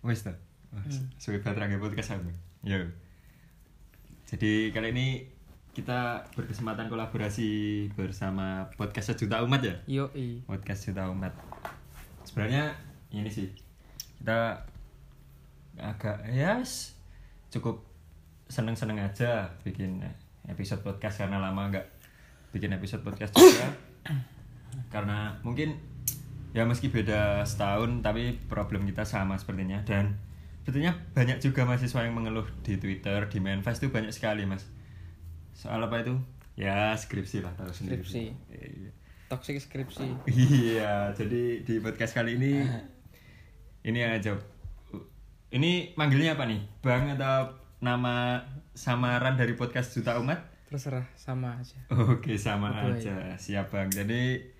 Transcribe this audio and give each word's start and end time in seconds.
Wes 0.00 0.24
ta. 0.24 0.32
Wah, 0.72 0.80
Suwe 1.20 1.42
banget 1.42 1.76
podcast 1.76 2.16
aku. 2.16 2.30
Yo. 2.64 2.78
Jadi 4.24 4.70
kali 4.70 4.94
ini 4.94 5.06
kita 5.70 6.24
berkesempatan 6.34 6.90
kolaborasi 6.90 7.48
bersama 7.94 8.70
podcast 8.78 9.14
sejuta 9.14 9.42
umat 9.42 9.60
ya. 9.60 9.74
Yo 9.86 10.04
i. 10.16 10.40
Podcast 10.46 10.86
sejuta 10.88 11.10
umat. 11.10 11.34
Sebenarnya 12.24 12.72
ini 13.10 13.28
sih 13.28 13.50
kita 14.22 14.62
agak 15.80 16.28
ya 16.30 16.60
s- 16.60 16.94
cukup 17.50 17.82
seneng-seneng 18.46 19.00
aja 19.00 19.48
bikin 19.64 20.02
episode 20.46 20.82
podcast 20.82 21.22
karena 21.22 21.40
lama 21.40 21.70
nggak 21.70 21.86
bikin 22.50 22.74
episode 22.74 23.00
podcast 23.00 23.32
juga 23.32 23.70
karena 24.94 25.32
mungkin 25.40 25.78
ya 26.50 26.66
meski 26.66 26.90
beda 26.90 27.46
setahun 27.46 28.02
tapi 28.02 28.36
problem 28.50 28.86
kita 28.86 29.06
sama 29.06 29.38
sepertinya 29.38 29.82
dan 29.86 30.18
sebetulnya 30.62 30.98
banyak 31.14 31.38
juga 31.38 31.62
mahasiswa 31.66 32.02
yang 32.02 32.14
mengeluh 32.18 32.46
di 32.66 32.76
Twitter 32.76 33.26
di 33.30 33.38
Manfest 33.38 33.82
itu 33.82 33.90
banyak 33.90 34.10
sekali 34.10 34.46
mas 34.46 34.66
soal 35.54 35.82
apa 35.82 36.02
itu 36.02 36.18
ya 36.58 36.94
skripsi 36.94 37.46
lah 37.46 37.54
tahu 37.54 37.70
sendiri 37.70 38.02
Skripsi. 38.02 38.24
Iya. 38.50 38.90
Toxic 39.30 39.62
skripsi. 39.62 40.26
Iya, 40.26 41.14
jadi 41.14 41.62
di 41.62 41.78
podcast 41.78 42.18
kali 42.18 42.34
ini 42.34 42.66
ini 43.86 44.02
aja. 44.02 44.34
Ini 45.54 45.94
manggilnya 45.94 46.34
apa 46.34 46.50
nih? 46.50 46.58
Bang 46.82 47.14
atau 47.14 47.54
nama 47.78 48.42
samaran 48.74 49.38
dari 49.38 49.54
podcast 49.54 49.94
Juta 49.94 50.18
Umat? 50.18 50.50
Terserah 50.66 51.06
sama 51.14 51.62
aja. 51.62 51.78
Oke, 52.10 52.34
sama 52.34 52.74
Berdua 52.74 52.98
aja. 52.98 53.16
Siap, 53.38 53.70
Bang. 53.70 53.94
Jadi 53.94 54.50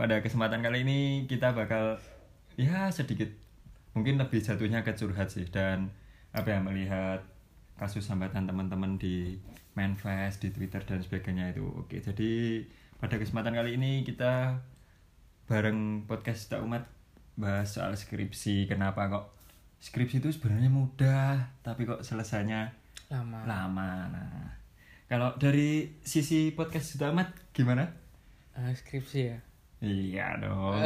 pada 0.00 0.24
kesempatan 0.24 0.64
kali 0.64 0.80
ini 0.80 1.00
kita 1.28 1.52
bakal 1.52 2.00
ya 2.56 2.88
sedikit 2.88 3.28
mungkin 3.92 4.16
lebih 4.16 4.40
jatuhnya 4.40 4.80
ke 4.80 4.96
curhat 4.96 5.28
sih 5.28 5.44
dan 5.52 5.92
apa 6.32 6.56
ya 6.56 6.58
melihat 6.64 7.20
kasus 7.76 8.08
hambatan 8.08 8.48
teman-teman 8.48 8.96
di 8.96 9.36
Manfest, 9.76 10.40
di 10.40 10.56
Twitter 10.56 10.80
dan 10.88 11.04
sebagainya 11.04 11.52
itu. 11.52 11.68
Oke, 11.76 12.00
jadi 12.00 12.64
pada 12.96 13.20
kesempatan 13.20 13.52
kali 13.52 13.76
ini 13.76 14.00
kita 14.00 14.64
bareng 15.44 16.08
podcast 16.08 16.48
Juta 16.48 16.64
Umat 16.64 16.88
bahas 17.36 17.68
soal 17.68 17.92
skripsi. 17.92 18.72
Kenapa 18.72 19.04
kok 19.12 19.36
skripsi 19.84 20.24
itu 20.24 20.32
sebenarnya 20.32 20.72
mudah, 20.72 21.60
tapi 21.60 21.84
kok 21.84 22.00
selesainya 22.00 22.72
Lama. 23.12 23.44
lama. 23.44 23.90
Nah, 24.16 24.48
kalau 25.12 25.36
dari 25.36 26.00
sisi 26.00 26.56
podcast 26.56 26.96
Juta 26.96 27.12
Amat 27.12 27.36
gimana? 27.52 27.84
Ah, 28.56 28.72
skripsi 28.72 29.20
ya. 29.28 29.49
Iya 29.80 30.36
dong. 30.38 30.76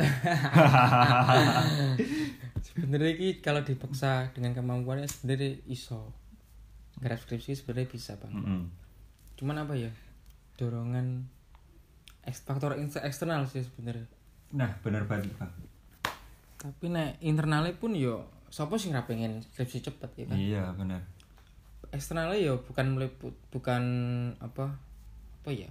Sebenarnya 2.64 3.12
ini 3.18 3.28
kalau 3.42 3.60
dipaksa 3.60 4.30
dengan 4.30 4.54
kemampuannya 4.54 5.10
sebenarnya 5.10 5.58
iso. 5.66 6.14
Garap 7.02 7.18
skripsi 7.18 7.58
sebenarnya 7.58 7.90
bisa 7.90 8.14
bang. 8.16 8.32
Mm-mm. 8.32 8.62
Cuman 9.34 9.66
apa 9.66 9.74
ya? 9.74 9.90
Dorongan 10.54 11.26
faktor 12.24 12.78
eksternal 12.78 13.44
sih 13.50 13.66
sebenarnya. 13.66 14.06
Nah, 14.54 14.70
benar 14.80 15.04
banget 15.04 15.28
bang. 15.36 15.52
Tapi 16.56 16.86
nek 16.88 17.18
internalnya 17.20 17.74
pun 17.76 17.92
yo 17.92 18.24
siapa 18.48 18.78
sih 18.78 18.94
nggak 18.94 19.10
pengen 19.10 19.42
skripsi 19.42 19.82
cepet 19.82 20.10
ya 20.14 20.24
kan? 20.30 20.36
Iya 20.38 20.64
benar. 20.72 21.02
eksternalnya 21.90 22.38
ya 22.38 22.54
bukan 22.58 22.90
meliput 22.90 23.38
bukan 23.54 23.82
apa 24.42 24.66
apa 25.38 25.50
ya 25.54 25.70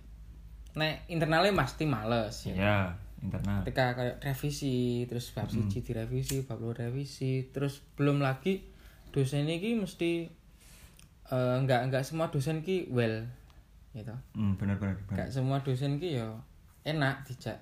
nek 0.71 1.03
internalnya 1.11 1.51
pasti 1.51 1.83
males 1.83 2.47
ya 2.47 2.55
Iya 2.55 2.77
internal. 3.23 3.63
ketika 3.63 3.95
kayak 3.95 4.15
revisi 4.19 5.07
terus 5.07 5.31
bab 5.31 5.47
siji 5.47 5.79
direvisi 5.79 6.43
bab 6.43 6.59
loro 6.59 6.75
revisi 6.75 7.47
terus 7.49 7.79
belum 7.95 8.19
lagi 8.19 8.59
dosen 9.09 9.47
ini 9.47 9.79
mesti 9.79 10.27
eh, 11.25 11.55
nggak 11.63 11.87
nggak 11.87 12.03
semua 12.03 12.27
dosen 12.27 12.59
ki 12.59 12.91
well 12.91 13.23
gitu 13.95 14.11
Hmm, 14.35 14.59
benar 14.59 14.75
benar 14.75 14.99
benar. 15.07 15.15
nggak 15.15 15.29
semua 15.31 15.57
dosen 15.61 15.95
ki 15.97 16.19
ya 16.19 16.27
enak 16.83 17.23
dijak 17.23 17.55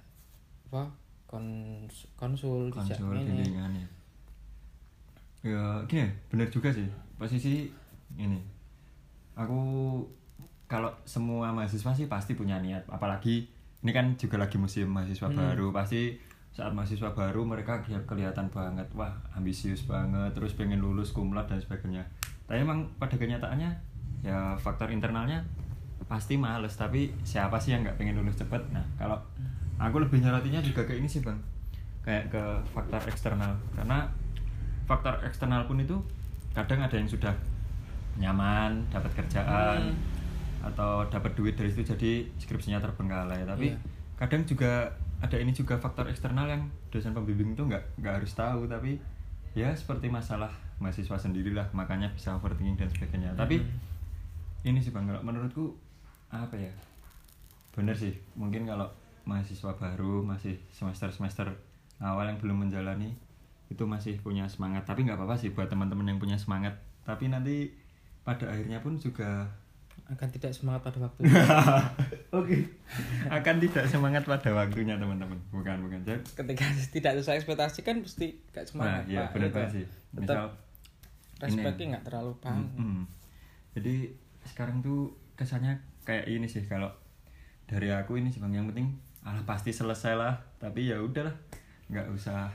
apa 0.67 0.89
kons 1.29 2.09
konsul 2.16 2.73
dijak 2.73 2.97
Konsul 2.97 3.22
ini 3.22 3.31
bimbingan 3.38 3.72
ya. 3.75 3.88
Ya 5.41 5.63
gini, 5.85 6.05
benar 6.29 6.45
juga 6.47 6.69
sih. 6.69 6.85
Posisi 7.17 7.66
ini. 8.13 8.38
Aku 9.33 9.57
kalau 10.66 10.93
semua 11.01 11.49
mahasiswa 11.49 11.89
sih 11.91 12.05
pasti 12.05 12.38
punya 12.38 12.61
niat, 12.61 12.85
apalagi 12.85 13.49
ini 13.81 13.91
kan 13.91 14.13
juga 14.17 14.37
lagi 14.37 14.61
musim 14.61 14.93
mahasiswa 14.93 15.29
baru, 15.33 15.73
pasti 15.73 16.17
saat 16.51 16.75
mahasiswa 16.75 17.15
baru 17.15 17.47
mereka 17.47 17.81
kelihatan 17.81 18.51
banget, 18.51 18.85
wah 18.93 19.15
ambisius 19.33 19.87
banget, 19.87 20.35
terus 20.35 20.53
pengen 20.53 20.83
lulus 20.83 21.15
kumlat 21.15 21.47
dan 21.47 21.57
sebagainya. 21.57 22.05
Tapi 22.45 22.61
emang 22.61 22.91
pada 22.99 23.15
kenyataannya 23.15 23.71
ya 24.21 24.53
faktor 24.59 24.91
internalnya 24.93 25.41
pasti 26.05 26.35
males, 26.37 26.75
tapi 26.75 27.09
siapa 27.23 27.57
sih 27.57 27.71
yang 27.73 27.87
nggak 27.87 27.97
pengen 27.97 28.19
lulus 28.19 28.37
cepet? 28.37 28.61
Nah 28.75 28.83
kalau 28.99 29.17
aku 29.81 30.03
lebih 30.03 30.21
nyorotinya 30.21 30.61
juga 30.61 30.85
ke 30.85 30.99
ini 30.99 31.07
sih 31.09 31.23
bang, 31.23 31.39
kayak 32.05 32.29
ke 32.29 32.43
faktor 32.75 33.01
eksternal, 33.07 33.57
karena 33.73 34.05
faktor 34.85 35.17
eksternal 35.25 35.65
pun 35.65 35.79
itu 35.79 35.97
kadang 36.51 36.83
ada 36.83 36.99
yang 36.99 37.07
sudah 37.07 37.31
nyaman, 38.19 38.83
dapat 38.91 39.23
kerjaan 39.23 39.95
atau 40.61 41.05
dapat 41.09 41.33
duit 41.33 41.57
dari 41.57 41.69
situ 41.73 41.83
jadi 41.83 42.25
skripsinya 42.38 42.79
terbengkalai. 42.79 43.44
Tapi 43.44 43.73
Iya. 43.73 43.77
kadang 44.17 44.45
juga 44.45 44.94
ada 45.22 45.38
ini 45.38 45.53
juga 45.53 45.77
faktor 45.77 46.09
eksternal 46.09 46.49
yang 46.49 46.66
dosen 46.89 47.13
pembimbing 47.13 47.53
itu 47.53 47.63
nggak 47.66 48.01
nggak 48.01 48.13
harus 48.22 48.33
tahu 48.33 48.66
tapi 48.66 48.97
ya 49.53 49.69
seperti 49.73 50.09
masalah 50.09 50.49
mahasiswa 50.81 51.13
sendirilah 51.13 51.69
makanya 51.73 52.09
bisa 52.13 52.33
overthinking 52.33 52.77
dan 52.77 52.89
sebagainya. 52.89 53.33
Tapi 53.38 53.61
ini 54.61 54.77
sih 54.77 54.94
bang 54.94 55.09
kalau 55.09 55.22
menurutku 55.22 55.73
apa 56.29 56.53
ya 56.55 56.72
bener 57.73 57.97
sih 57.97 58.13
mungkin 58.38 58.66
kalau 58.69 58.88
mahasiswa 59.25 59.73
baru 59.78 60.22
masih 60.25 60.57
semester 60.69 61.09
semester 61.13 61.47
awal 62.01 62.25
yang 62.25 62.38
belum 62.41 62.67
menjalani 62.67 63.13
itu 63.69 63.83
masih 63.88 64.19
punya 64.19 64.45
semangat 64.49 64.83
tapi 64.83 65.05
nggak 65.07 65.16
apa-apa 65.16 65.39
sih 65.39 65.53
buat 65.53 65.72
teman-teman 65.72 66.03
yang 66.11 66.19
punya 66.19 66.35
semangat 66.35 66.75
tapi 67.07 67.31
nanti 67.31 67.72
pada 68.22 68.49
akhirnya 68.51 68.83
pun 68.83 68.99
juga 68.99 69.47
akan 70.12 70.28
tidak 70.28 70.52
semangat 70.52 70.81
pada 70.91 71.00
waktu 71.07 71.24
oke. 72.40 72.57
Akan 73.31 73.56
tidak 73.63 73.88
semangat 73.88 74.28
pada 74.28 74.52
waktunya 74.52 75.00
teman-teman. 75.00 75.40
Bukan 75.56 75.88
bukan. 75.88 76.00
Jadi 76.03 76.19
ketika 76.35 76.66
tidak 76.91 77.12
sesuai 77.24 77.40
ekspektasi 77.40 77.79
kan 77.88 78.03
pasti 78.03 78.35
gak 78.52 78.68
nah 78.68 78.68
semangat 78.68 79.03
iya 79.07 79.24
Pak. 79.31 79.40
benar 79.40 79.68
sih. 79.72 79.85
misal 80.12 80.52
respeknya 81.40 81.85
nggak 81.97 82.06
terlalu 82.12 82.31
paham. 82.44 82.68
Mm-mm. 82.78 83.02
jadi 83.74 84.13
sekarang 84.46 84.84
tuh 84.84 85.09
kesannya 85.34 85.79
kayak 86.06 86.28
ini 86.29 86.46
sih 86.46 86.62
kalau 86.68 86.91
dari 87.66 87.88
aku 87.90 88.19
ini 88.19 88.28
sih 88.28 88.44
bang. 88.44 88.52
Yang 88.52 88.75
penting 88.75 88.88
alah 89.23 89.44
pasti 89.47 89.72
selesai 89.72 90.13
lah. 90.19 90.35
Tapi 90.59 90.91
ya 90.91 91.00
udahlah 91.00 91.34
nggak 91.88 92.12
usah 92.12 92.52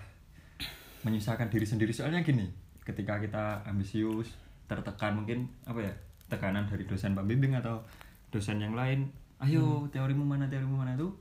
menyusahkan 1.09 1.49
diri 1.49 1.65
sendiri. 1.65 1.91
Soalnya 1.97 2.21
gini 2.21 2.47
ketika 2.85 3.17
kita 3.19 3.65
ambisius 3.67 4.31
tertekan 4.71 5.19
mungkin 5.19 5.51
apa 5.67 5.83
ya 5.83 5.95
tekanan 6.27 6.67
dari 6.67 6.85
dosen 6.87 7.15
pembimbing 7.15 7.55
atau 7.55 7.83
dosen 8.31 8.59
yang 8.59 8.75
lain 8.75 9.07
ayo 9.37 9.85
teorimu 9.93 10.25
mana 10.25 10.49
teorimu 10.49 10.81
mana 10.81 10.97
itu 10.97 11.13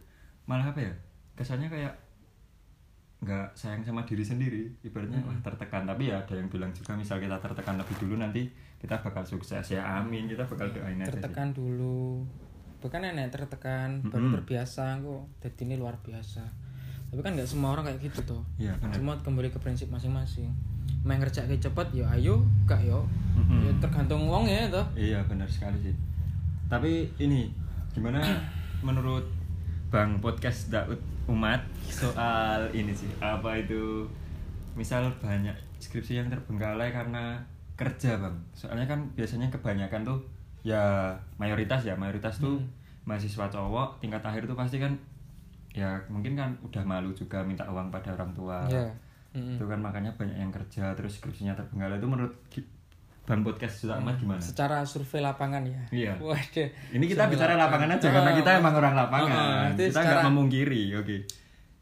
malah 0.45 0.71
apa 0.71 0.79
ya? 0.79 0.93
Kesannya 1.35 1.67
kayak 1.67 1.93
nggak 3.25 3.57
sayang 3.57 3.81
sama 3.81 4.05
diri 4.05 4.21
sendiri 4.21 4.63
ibaratnya 4.85 5.19
wah 5.25 5.35
tertekan. 5.41 5.83
Tapi 5.83 6.13
ya 6.13 6.21
ada 6.21 6.33
yang 6.37 6.47
bilang 6.47 6.71
juga 6.71 6.95
misal 6.95 7.19
kita 7.19 7.41
tertekan 7.41 7.75
lebih 7.75 7.95
dulu 7.99 8.15
nanti 8.21 8.47
kita 8.79 9.01
bakal 9.01 9.25
sukses. 9.25 9.65
Ya 9.67 9.83
amin. 9.99 10.29
Kita 10.31 10.47
bakal 10.47 10.71
doain 10.71 11.01
aja 11.01 11.11
tertekan 11.11 11.51
dulu. 11.51 12.23
Bukan 12.79 13.01
enak 13.01 13.33
tertekan 13.33 14.05
baru 14.05 14.29
Mm-mm. 14.29 14.35
terbiasa 14.39 15.01
kok. 15.01 15.23
Jadi 15.41 15.61
ini 15.65 15.75
luar 15.75 15.99
biasa 15.99 16.64
tapi 17.15 17.23
kan 17.23 17.31
nggak 17.31 17.47
semua 17.47 17.71
orang 17.71 17.87
kayak 17.87 18.03
gitu 18.03 18.19
tuh 18.27 18.41
Iya, 18.59 18.75
benar. 18.75 18.91
semua 18.93 19.15
kembali 19.17 19.47
ke 19.47 19.55
prinsip 19.57 19.87
masing-masing 19.87 20.51
main 21.01 21.15
kerja 21.17 21.41
kayak 21.41 21.63
cepet 21.63 21.87
ya 21.93 22.05
ayo 22.11 22.43
gak 22.65 22.81
yo 22.81 22.99
Mm-mm. 23.33 23.63
ya 23.63 23.71
tergantung 23.79 24.25
uang 24.25 24.43
ya 24.43 24.67
toh 24.67 24.83
Iya 24.91 25.23
benar 25.23 25.45
sekali 25.45 25.77
sih. 25.79 25.95
Tapi 26.65 27.07
ini 27.15 27.45
gimana 27.91 28.19
menurut 28.81 29.21
Bang 29.87 30.17
podcast 30.17 30.67
Daud 30.67 30.97
Umat 31.25 31.61
soal 31.85 32.67
ini 32.69 32.89
sih 32.89 33.07
apa 33.17 33.53
itu 33.55 34.03
misal 34.73 35.07
banyak 35.21 35.53
skripsi 35.77 36.19
yang 36.19 36.27
terbengkalai 36.27 36.89
karena 36.89 37.37
kerja 37.73 38.17
bang. 38.17 38.35
Soalnya 38.51 38.85
kan 38.85 38.99
biasanya 39.13 39.47
kebanyakan 39.47 40.01
tuh 40.03 40.19
ya 40.61 41.13
mayoritas 41.37 41.81
ya 41.81 41.93
mayoritas 41.93 42.41
tuh 42.41 42.57
mahasiswa 43.05 43.45
cowok 43.45 44.01
tingkat 44.01 44.19
akhir 44.19 44.43
tuh 44.43 44.57
pasti 44.57 44.81
kan 44.81 44.89
ya 45.75 45.99
mungkin 46.07 46.33
kan 46.33 46.55
udah 46.61 46.81
malu 46.81 47.11
juga 47.11 47.39
minta 47.41 47.63
uang 47.65 47.91
pada 47.91 48.09
orang 48.11 48.31
tua. 48.31 48.63
ya 48.65 48.87
Mm-mm. 49.31 49.59
Itu 49.59 49.67
kan 49.67 49.77
makanya 49.77 50.07
banyak 50.13 50.31
yang 50.33 50.47
kerja 50.47 50.95
terus 50.95 51.19
skripsinya 51.19 51.51
terbengkalai 51.53 51.99
itu 51.99 52.07
menurut 52.07 52.31
Bang 53.25 53.41
podcast 53.41 53.81
Juta 53.81 53.97
Umat 53.97 54.15
gimana? 54.15 54.37
secara 54.39 54.79
survei 54.81 55.19
lapangan 55.19 55.59
ya 55.61 55.81
Iya. 55.91 56.13
waduh 56.17 56.69
Ini 56.89 57.03
kita 57.03 57.25
Survei 57.25 57.35
bicara 57.35 57.53
lapangan 57.57 57.89
aja 57.91 58.07
karena 58.07 58.29
Ah, 58.29 58.37
kita 58.37 58.49
emang 58.55 58.73
orang 58.73 58.93
lapangan. 58.95 59.67
itu 59.67 59.81
kita 59.83 59.91
secara- 59.97 60.09
nggak 60.15 60.27
memungkiri, 60.29 60.83
oke. 60.95 61.17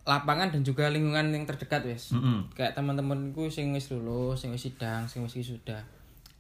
lapangan 0.04 0.48
dan 0.50 0.62
juga 0.62 0.88
lingkungan 0.88 1.30
yang 1.30 1.46
terdekat 1.46 1.84
wes 1.86 2.12
Mm-mm. 2.12 2.50
kayak 2.52 2.74
teman-temanku 2.74 3.48
sing 3.48 3.72
wis 3.72 3.88
lulus 3.88 4.36
sing 4.38 4.50
wis 4.50 4.66
sidang 4.66 5.06
sing 5.06 5.22
wis 5.22 5.36
sudah 5.38 5.80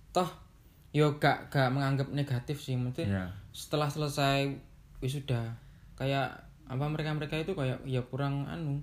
toh 0.09 0.27
yo 0.89 1.15
gak 1.15 1.47
gak 1.47 1.69
menganggap 1.69 2.09
negatif 2.09 2.57
sih 2.57 2.73
mesti 2.73 3.05
Iya. 3.05 3.29
setelah 3.49 3.87
selesai 3.87 4.49
wisuda 4.97 5.51
kayak 5.93 6.31
apa 6.65 6.85
mereka 6.87 7.11
mereka 7.11 7.35
itu 7.37 7.51
kayak 7.53 7.83
ya 7.83 7.99
kurang 8.07 8.47
anu 8.47 8.79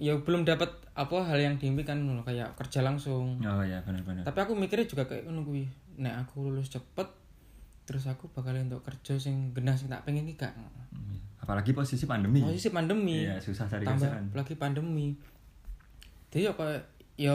ya 0.00 0.16
belum 0.18 0.42
dapat 0.42 0.70
apa 0.92 1.16
hal 1.24 1.38
yang 1.38 1.54
diimpikan 1.60 2.02
loh 2.02 2.24
kayak 2.24 2.52
kerja 2.58 2.82
langsung. 2.82 3.38
Oh 3.42 3.62
ya 3.62 3.78
benar-benar 3.84 4.24
tapi 4.24 4.38
aku 4.40 4.52
mikirnya 4.56 4.88
juga 4.88 5.04
kayak 5.06 5.26
kuwi 5.28 5.68
nek 5.98 6.26
aku 6.26 6.48
lulus 6.48 6.72
cepet 6.72 7.08
terus 7.82 8.06
aku 8.06 8.30
bakal 8.30 8.54
untuk 8.54 8.80
kerja 8.82 9.18
sing 9.18 9.50
genah 9.52 9.74
sing 9.74 9.90
tak 9.90 10.06
pengen 10.06 10.24
iki 10.24 10.38
gak 10.38 10.54
Hmm. 10.92 11.18
apalagi 11.40 11.74
posisi 11.74 12.06
pandemi. 12.06 12.38
Posisi 12.44 12.70
pandemi. 12.70 13.26
Iya 13.26 13.40
susah 13.42 13.66
cari 13.66 13.82
tambah 13.82 14.06
kerjaan. 14.06 14.30
lagi 14.32 14.54
pandemi. 14.54 15.16
Jadi 16.30 16.46
ya 16.46 16.52
kayak 16.54 16.82
ya 17.18 17.34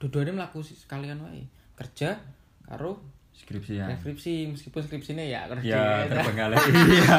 dua-duanya 0.00 0.32
melaku 0.32 0.64
sekalian 0.64 1.20
wae. 1.20 1.44
Kerja 1.76 2.16
karo 2.64 2.98
skripsi 3.32 3.80
ya. 3.80 3.86
skripsi 4.00 4.48
meskipun 4.50 4.80
skripsinya 4.82 5.24
ya 5.24 5.44
kerja. 5.50 5.68
Ya 5.68 5.82
terbengkalai 6.10 6.56
iya 6.72 7.18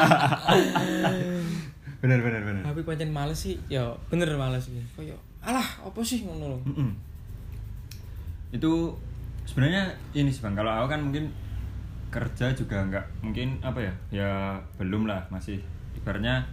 benar 2.04 2.20
benar 2.20 2.44
benar 2.44 2.62
tapi 2.68 2.84
pancen 2.84 3.16
males 3.16 3.40
sih 3.40 3.56
ya 3.72 3.88
bener 4.12 4.28
males 4.36 4.68
sih. 4.68 4.76
Kayak 4.94 5.16
alah 5.40 5.64
apa 5.80 6.04
sih? 6.04 6.28
ngono 6.28 6.52
lho. 6.52 6.60
Mm-mm. 6.68 6.92
itu 8.52 8.92
sebenarnya 9.48 9.88
ini 10.12 10.28
sih 10.28 10.44
bang. 10.44 10.54
Kalau 10.54 10.72
aku 10.84 10.88
kan 10.92 11.02
mungkin 11.02 11.32
kerja 12.12 12.52
juga 12.54 12.84
nggak 12.86 13.06
mungkin 13.26 13.58
apa 13.66 13.80
ya 13.82 13.94
ya 14.12 14.30
belum 14.78 15.08
lah 15.08 15.24
masih 15.32 15.58
ibaratnya 15.96 16.44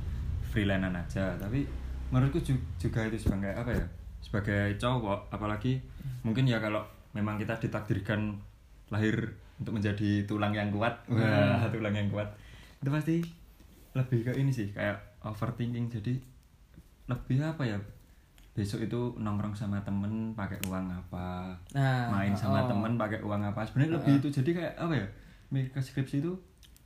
freelancean 0.54 0.94
aja. 0.94 1.34
Tapi 1.36 1.66
menurutku 2.14 2.38
ju- 2.40 2.66
juga 2.78 3.02
itu 3.06 3.18
kayak 3.26 3.58
apa 3.58 3.70
ya 3.74 3.84
sebagai 4.22 4.78
cowok 4.78 5.34
apalagi 5.34 5.82
mungkin 6.22 6.46
ya 6.46 6.62
kalau 6.62 6.82
memang 7.10 7.34
kita 7.40 7.58
ditakdirkan 7.58 8.38
lahir 8.90 9.14
untuk 9.58 9.74
menjadi 9.76 10.24
tulang 10.26 10.54
yang 10.54 10.70
kuat 10.70 10.94
wah 11.10 11.62
tulang 11.74 11.94
yang 11.94 12.06
kuat 12.10 12.26
itu 12.82 12.90
pasti 12.90 13.16
lebih 13.94 14.22
ke 14.26 14.32
ini 14.38 14.50
sih 14.50 14.70
kayak 14.70 14.94
overthinking. 15.24 15.92
Jadi 15.92 16.18
lebih 17.08 17.38
apa 17.42 17.62
ya? 17.64 17.78
Besok 18.50 18.82
itu 18.84 19.14
nongkrong 19.16 19.54
sama 19.54 19.80
temen 19.86 20.34
pakai 20.34 20.58
uang 20.66 20.86
apa? 20.90 21.54
Nah 21.72 22.10
main 22.12 22.34
sama 22.34 22.66
oh. 22.66 22.68
temen 22.68 22.98
pakai 22.98 23.22
uang 23.22 23.42
apa? 23.46 23.64
Sebenarnya 23.64 24.02
lebih 24.02 24.14
itu. 24.20 24.28
Jadi 24.28 24.50
kayak 24.56 24.74
apa 24.76 24.94
ya? 24.94 25.06
Mikir 25.50 25.82
skripsi 25.82 26.22
itu 26.22 26.32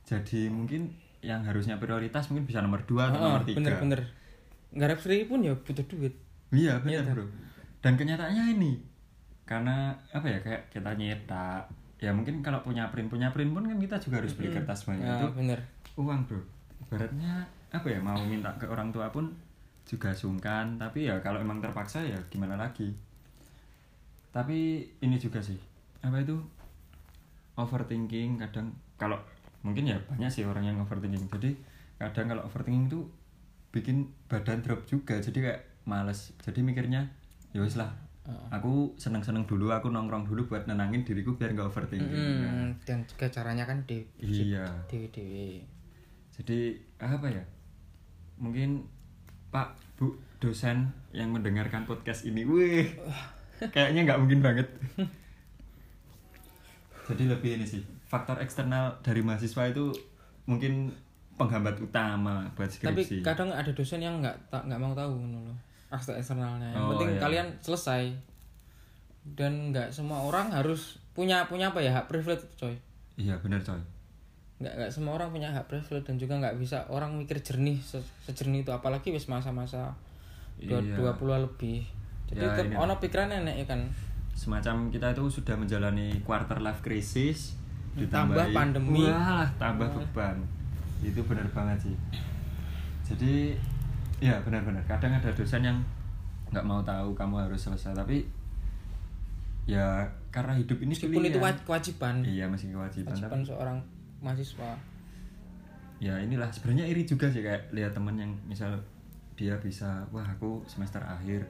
jadi 0.05 0.53
mungkin 0.53 0.93
yang 1.25 1.41
harusnya 1.41 1.81
prioritas 1.81 2.29
mungkin 2.29 2.45
bisa 2.45 2.61
nomor 2.61 2.85
dua 2.85 3.09
atau 3.09 3.17
Oh, 3.17 3.25
nomor 3.33 3.43
tiga. 3.43 3.57
bener 3.57 3.73
bener. 3.81 4.01
Free 5.01 5.25
pun 5.25 5.41
ya 5.41 5.57
butuh 5.57 5.81
duit. 5.89 6.13
Iya 6.53 6.77
Iya, 6.85 7.01
bro. 7.01 7.25
Dan 7.81 7.97
kenyataannya 7.97 8.53
ini 8.53 8.77
karena 9.45 9.93
apa 10.09 10.25
ya 10.25 10.41
kayak 10.41 10.73
kita 10.73 10.97
nyetak 10.97 11.69
ya 12.01 12.09
mungkin 12.09 12.41
kalau 12.41 12.65
punya 12.65 12.89
print 12.89 13.13
punya 13.13 13.29
print 13.29 13.53
pun 13.53 13.61
kan 13.61 13.77
kita 13.77 14.01
juga 14.01 14.21
harus 14.21 14.33
beli 14.37 14.53
kertas 14.53 14.85
banyak. 14.85 15.05
Ya 15.05 15.17
itu 15.17 15.27
bener. 15.33 15.59
uang 15.97 16.19
bro. 16.29 16.41
Ibaratnya 16.85 17.33
apa 17.75 17.87
ya 17.91 17.99
mau 17.99 18.15
minta 18.23 18.51
ke 18.55 18.65
orang 18.65 18.89
tua 18.95 19.11
pun 19.11 19.27
juga 19.85 20.09
sungkan 20.15 20.81
tapi 20.81 21.05
ya 21.05 21.19
kalau 21.21 21.37
emang 21.37 21.59
terpaksa 21.59 22.01
ya 22.01 22.17
gimana 22.31 22.55
lagi. 22.55 22.89
Tapi 24.31 24.83
ini 25.03 25.15
juga 25.19 25.39
sih 25.43 25.59
apa 26.03 26.23
itu? 26.23 26.35
Overthinking 27.55 28.39
kadang 28.39 28.71
kalau 28.99 29.19
mungkin 29.63 29.87
ya 29.87 29.97
banyak 30.07 30.31
sih 30.31 30.43
orang 30.43 30.67
yang 30.67 30.77
overthinking. 30.79 31.27
Jadi 31.31 31.55
kadang 31.99 32.31
kalau 32.31 32.43
overthinking 32.47 32.87
tuh 32.91 33.03
bikin 33.71 34.07
badan 34.31 34.63
drop 34.63 34.83
juga 34.87 35.19
jadi 35.19 35.39
kayak 35.39 35.61
males. 35.87 36.35
Jadi 36.43 36.63
mikirnya 36.63 37.07
ya 37.55 37.63
wis 37.63 37.79
lah 37.79 37.91
aku 38.49 38.97
seneng 38.97 39.21
seneng 39.21 39.45
dulu 39.45 39.69
aku 39.69 39.93
nongkrong 39.93 40.25
dulu 40.25 40.49
buat 40.49 40.65
nenangin 40.65 41.05
diriku 41.05 41.37
biar 41.37 41.53
nggak 41.53 41.69
overthinking. 41.69 42.09
Mm, 42.09 42.67
dan 42.81 43.05
juga 43.05 43.29
caranya 43.29 43.69
kan 43.69 43.85
di 43.85 44.01
iya. 44.17 44.65
dewi 44.89 45.07
dewi 45.13 45.49
jadi 46.35 46.75
apa 46.99 47.31
ya 47.31 47.43
mungkin 48.35 48.83
Pak 49.49 49.73
Bu 49.95 50.11
dosen 50.37 50.91
yang 51.15 51.31
mendengarkan 51.31 51.87
podcast 51.87 52.27
ini. 52.27 52.43
Wih 52.43 52.91
kayaknya 53.71 54.03
nggak 54.03 54.19
mungkin 54.19 54.39
banget. 54.43 54.67
Jadi 57.05 57.23
lebih 57.29 57.61
ini 57.61 57.65
sih 57.65 57.81
faktor 58.05 58.41
eksternal 58.41 58.97
dari 59.01 59.21
mahasiswa 59.21 59.69
itu 59.69 59.93
mungkin 60.45 60.89
penghambat 61.35 61.77
utama 61.81 62.47
buat 62.55 62.69
tapi 62.71 63.03
skripsi 63.03 63.25
kadang 63.25 63.51
ada 63.51 63.67
dosen 63.75 63.99
yang 63.99 64.23
nggak 64.23 64.35
tak 64.47 64.63
nggak 64.65 64.79
mau 64.79 64.95
tahu 64.95 65.19
loh 65.19 65.55
aspek 65.91 66.17
eksternalnya. 66.17 66.71
Yang 66.73 66.81
Oh, 66.83 66.89
penting 66.95 67.09
iya. 67.15 67.21
kalian 67.21 67.47
selesai. 67.61 68.03
Dan 69.25 69.73
nggak 69.73 69.89
semua 69.89 70.21
orang 70.21 70.53
harus 70.53 71.01
punya 71.17 71.47
punya 71.49 71.73
apa 71.73 71.81
ya 71.81 71.95
hak 71.95 72.05
privilege 72.05 72.45
coy. 72.59 72.75
Iya 73.15 73.39
benar 73.39 73.63
coy 73.63 73.79
nggak 74.55 74.73
nggak 74.73 74.87
semua 74.89 75.13
orang 75.13 75.29
punya 75.29 75.49
hak 75.49 75.65
privilege 75.65 76.03
dan 76.03 76.15
juga 76.15 76.33
nggak 76.37 76.55
bisa 76.55 76.87
orang 76.87 77.11
mikir 77.13 77.37
jernih 77.37 77.75
se- 77.77 77.99
sejernih 78.21 78.61
itu. 78.61 78.71
Apalagi 78.71 79.09
wis 79.09 79.25
masa-masa 79.25 79.91
dua 80.57 80.79
Iya. 80.79 80.95
dua 80.95 81.11
puluh 81.13 81.35
lebih. 81.37 81.83
Jadi 82.25 82.39
Ya, 82.39 82.55
tetap 82.55 82.79
ono 82.79 82.95
pikiran 82.95 83.29
enek 83.29 83.55
ya 83.57 83.67
kan? 83.67 83.81
Semacam 84.31 84.89
kita 84.89 85.11
itu 85.11 85.23
sudah 85.29 85.53
menjalani 85.53 86.19
quarter 86.21 86.57
life 86.57 86.79
crisis 86.79 87.53
Tambah 87.95 88.07
ditambahi- 88.31 88.51
pandemi. 88.51 89.03
wah 89.03 89.47
tambah 89.55 89.87
beban. 89.89 90.39
Itu 90.99 91.21
benar 91.21 91.47
banget 91.49 91.85
sih. 91.85 91.95
Jadi 93.05 93.53
ya 94.17 94.39
benar-benar. 94.41 94.81
Kadang 94.85 95.11
ada 95.13 95.29
dosen 95.29 95.61
yang 95.61 95.77
nggak 96.47 96.63
mau 96.63 96.79
tahu 96.81 97.11
kamu 97.11 97.35
harus 97.41 97.59
selesai 97.61 97.91
tapi 97.93 98.23
ya 99.65 100.05
karena 100.29 100.53
hidup 100.53 100.77
ini 100.77 100.93
meskipun 100.93 101.21
itu 101.21 101.35
pilihan. 101.35 101.57
kewajiban. 101.63 102.15
Iya 102.21 102.45
masih 102.45 102.71
kewajiban 102.71 103.11
kewajiban 103.11 103.41
tapi 103.41 103.45
seorang 103.45 103.77
mahasiswa. 104.25 104.73
Ya 106.01 106.17
inilah. 106.17 106.49
Sebenarnya 106.49 106.89
iri 106.89 107.05
juga 107.05 107.29
sih 107.29 107.45
kayak 107.45 107.69
lihat 107.69 107.93
temen 107.93 108.17
yang 108.17 108.33
misal 108.49 108.81
dia 109.37 109.53
bisa 109.61 110.09
wah 110.09 110.25
aku 110.25 110.65
semester 110.65 111.03
akhir 111.03 111.45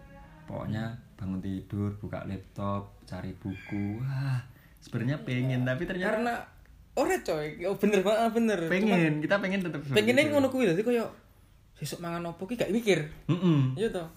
pokoknya 0.46 0.94
bangun 1.16 1.40
tidur 1.40 1.96
buka 2.04 2.28
laptop 2.28 2.92
cari 3.08 3.32
buku. 3.40 4.04
Wah 4.04 4.44
sebenarnya 4.84 5.24
pengen 5.24 5.64
tapi 5.64 5.88
ternyata 5.88 6.20
karena 6.20 6.36
ora 7.00 7.18
coy. 7.24 7.48
Oh 7.64 7.78
bener 7.80 8.04
banget 8.04 8.32
bener. 8.36 8.60
Cuman 8.68 8.70
pengen 8.70 9.14
kita 9.24 9.36
pengen 9.40 9.62
tetap 9.64 9.82
pengennya 9.88 10.24
ngono 10.30 10.48
kuwi 10.52 10.68
dadi 10.68 10.84
koyo 10.84 11.08
sesuk 11.76 12.00
mangan 12.04 12.36
opo 12.36 12.44
ki 12.48 12.60
gak 12.60 12.72
mikir. 12.72 13.04
Mm-mm. 13.32 13.76
iya 13.76 13.92
toh. 13.92 14.08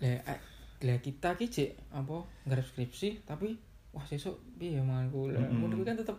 Lah 0.00 0.16
eh, 0.24 0.40
lah 0.86 0.98
kita 1.02 1.36
ki 1.36 1.52
cek 1.52 1.70
apa 1.92 2.24
nggarap 2.48 2.64
skripsi 2.64 3.28
tapi 3.28 3.58
wah 3.90 4.06
sesuk 4.06 4.38
piye 4.56 4.78
ya 4.78 4.82
lah 4.86 5.04
Mm-mm. 5.10 5.60
ngono 5.60 5.74
kuwi 5.82 5.86
kan 5.88 5.98
tetep 5.98 6.16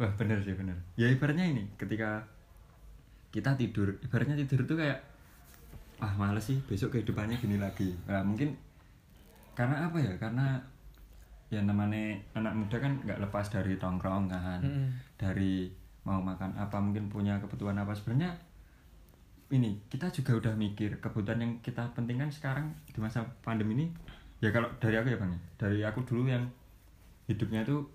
wah 0.00 0.12
bener 0.18 0.38
sih 0.42 0.54
bener. 0.54 0.74
Ya 0.98 1.06
ibaratnya 1.10 1.46
ini 1.46 1.64
ketika 1.78 2.24
kita 3.34 3.54
tidur 3.58 3.94
ibaratnya 4.02 4.38
tidur 4.38 4.66
tuh 4.66 4.78
kayak 4.78 5.02
ah 6.02 6.12
males 6.18 6.42
sih 6.42 6.58
besok 6.66 6.98
kehidupannya 6.98 7.38
gini 7.38 7.56
lagi. 7.58 7.94
Nah 8.06 8.22
mungkin 8.26 8.54
karena 9.54 9.86
apa 9.86 9.98
ya? 9.98 10.12
Karena 10.18 10.58
ya 11.52 11.62
namanya 11.62 12.18
anak 12.34 12.54
muda 12.56 12.76
kan 12.82 12.98
nggak 13.04 13.22
lepas 13.22 13.46
dari 13.46 13.78
tongkrongan 13.78 14.60
Mm-mm. 14.64 14.88
dari 15.14 15.70
mau 16.02 16.18
makan 16.18 16.58
apa 16.58 16.76
mungkin 16.82 17.06
punya 17.06 17.38
kebutuhan 17.38 17.78
apa. 17.78 17.94
Sebenarnya 17.94 18.34
ini 19.54 19.78
kita 19.86 20.10
juga 20.10 20.34
udah 20.34 20.54
mikir 20.58 20.98
kebutuhan 20.98 21.38
yang 21.38 21.52
kita 21.62 21.86
pentingkan 21.94 22.32
sekarang 22.32 22.74
di 22.88 22.98
masa 22.98 23.22
pandemi 23.44 23.78
ini 23.78 23.86
ya 24.42 24.50
kalau 24.50 24.66
dari 24.82 24.98
aku 24.98 25.14
ya 25.14 25.18
bang 25.20 25.30
ya, 25.30 25.40
dari 25.56 25.80
aku 25.84 26.00
dulu 26.02 26.26
yang 26.26 26.44
hidupnya 27.30 27.62
tuh 27.62 27.86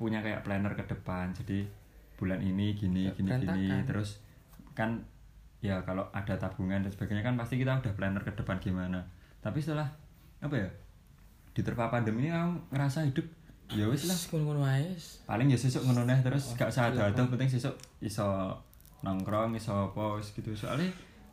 punya 0.00 0.24
kayak 0.24 0.40
planner 0.40 0.72
ke 0.72 0.88
depan. 0.88 1.36
Jadi 1.36 1.68
bulan 2.16 2.40
ini 2.40 2.72
gini 2.72 3.12
gini 3.12 3.28
gini. 3.28 3.44
berantakan. 3.44 3.84
terus 3.84 4.24
kan 4.72 4.96
ya 5.60 5.80
kalau 5.84 6.08
ada 6.16 6.40
tabungan 6.40 6.80
dan 6.80 6.88
sebagainya 6.88 7.20
kan 7.20 7.36
pasti 7.36 7.60
kita 7.60 7.76
udah 7.76 7.92
planner 7.92 8.24
ke 8.24 8.32
depan 8.32 8.56
gimana. 8.56 9.04
Tapi 9.44 9.60
setelah 9.60 9.92
apa 10.40 10.56
ya 10.56 10.68
diterpa 11.52 11.92
pandemi 11.92 12.24
ini 12.24 12.32
aku 12.32 12.72
ngerasa 12.72 13.04
hidup 13.04 13.28
ya 13.68 13.84
wis 13.92 14.08
lah. 14.08 14.16
Paling 15.28 15.52
ya 15.52 15.58
sesuk 15.60 15.84
ngono 15.84 16.08
neh 16.08 16.16
terus 16.24 16.56
gak 16.56 16.72
usah 16.72 16.88
iya, 16.96 17.12
ada 17.12 17.22
penting 17.28 17.52
sesuk 17.52 17.76
iso 18.00 18.56
nongkrong 19.04 19.52
iso 19.56 19.92
apa 19.92 20.16
wis 20.16 20.32
gitu. 20.32 20.56
Soalnya 20.56 20.88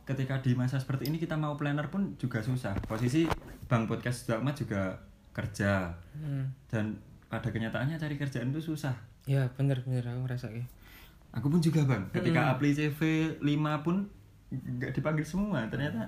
ketika 0.07 0.39
di 0.39 0.55
masa 0.55 0.79
seperti 0.79 1.07
ini 1.07 1.19
kita 1.19 1.39
mau 1.39 1.55
planner 1.55 1.87
pun 1.87 2.19
juga 2.19 2.43
susah. 2.43 2.75
Posisi 2.83 3.27
bang 3.67 3.87
podcast 3.87 4.27
juga 4.27 4.99
kerja. 5.35 5.93
Hmm. 6.17 6.49
dan 6.65 6.97
pada 7.27 7.47
kenyataannya 7.51 7.99
cari 7.99 8.15
kerjaan 8.15 8.51
itu 8.55 8.73
susah. 8.73 8.95
Ya 9.27 9.51
bener 9.59 9.83
bener. 9.83 10.03
Aku 10.07 10.23
ngerasa 10.23 10.47
ki 10.51 10.63
aku 11.35 11.47
pun 11.51 11.61
juga 11.61 11.83
bang. 11.83 12.03
Ketika 12.15 12.55
apply 12.55 12.71
CV 12.73 12.99
5 13.43 13.85
pun 13.85 14.07
nggak 14.51 14.91
dipanggil 14.95 15.25
semua. 15.27 15.67
Ternyata 15.67 16.07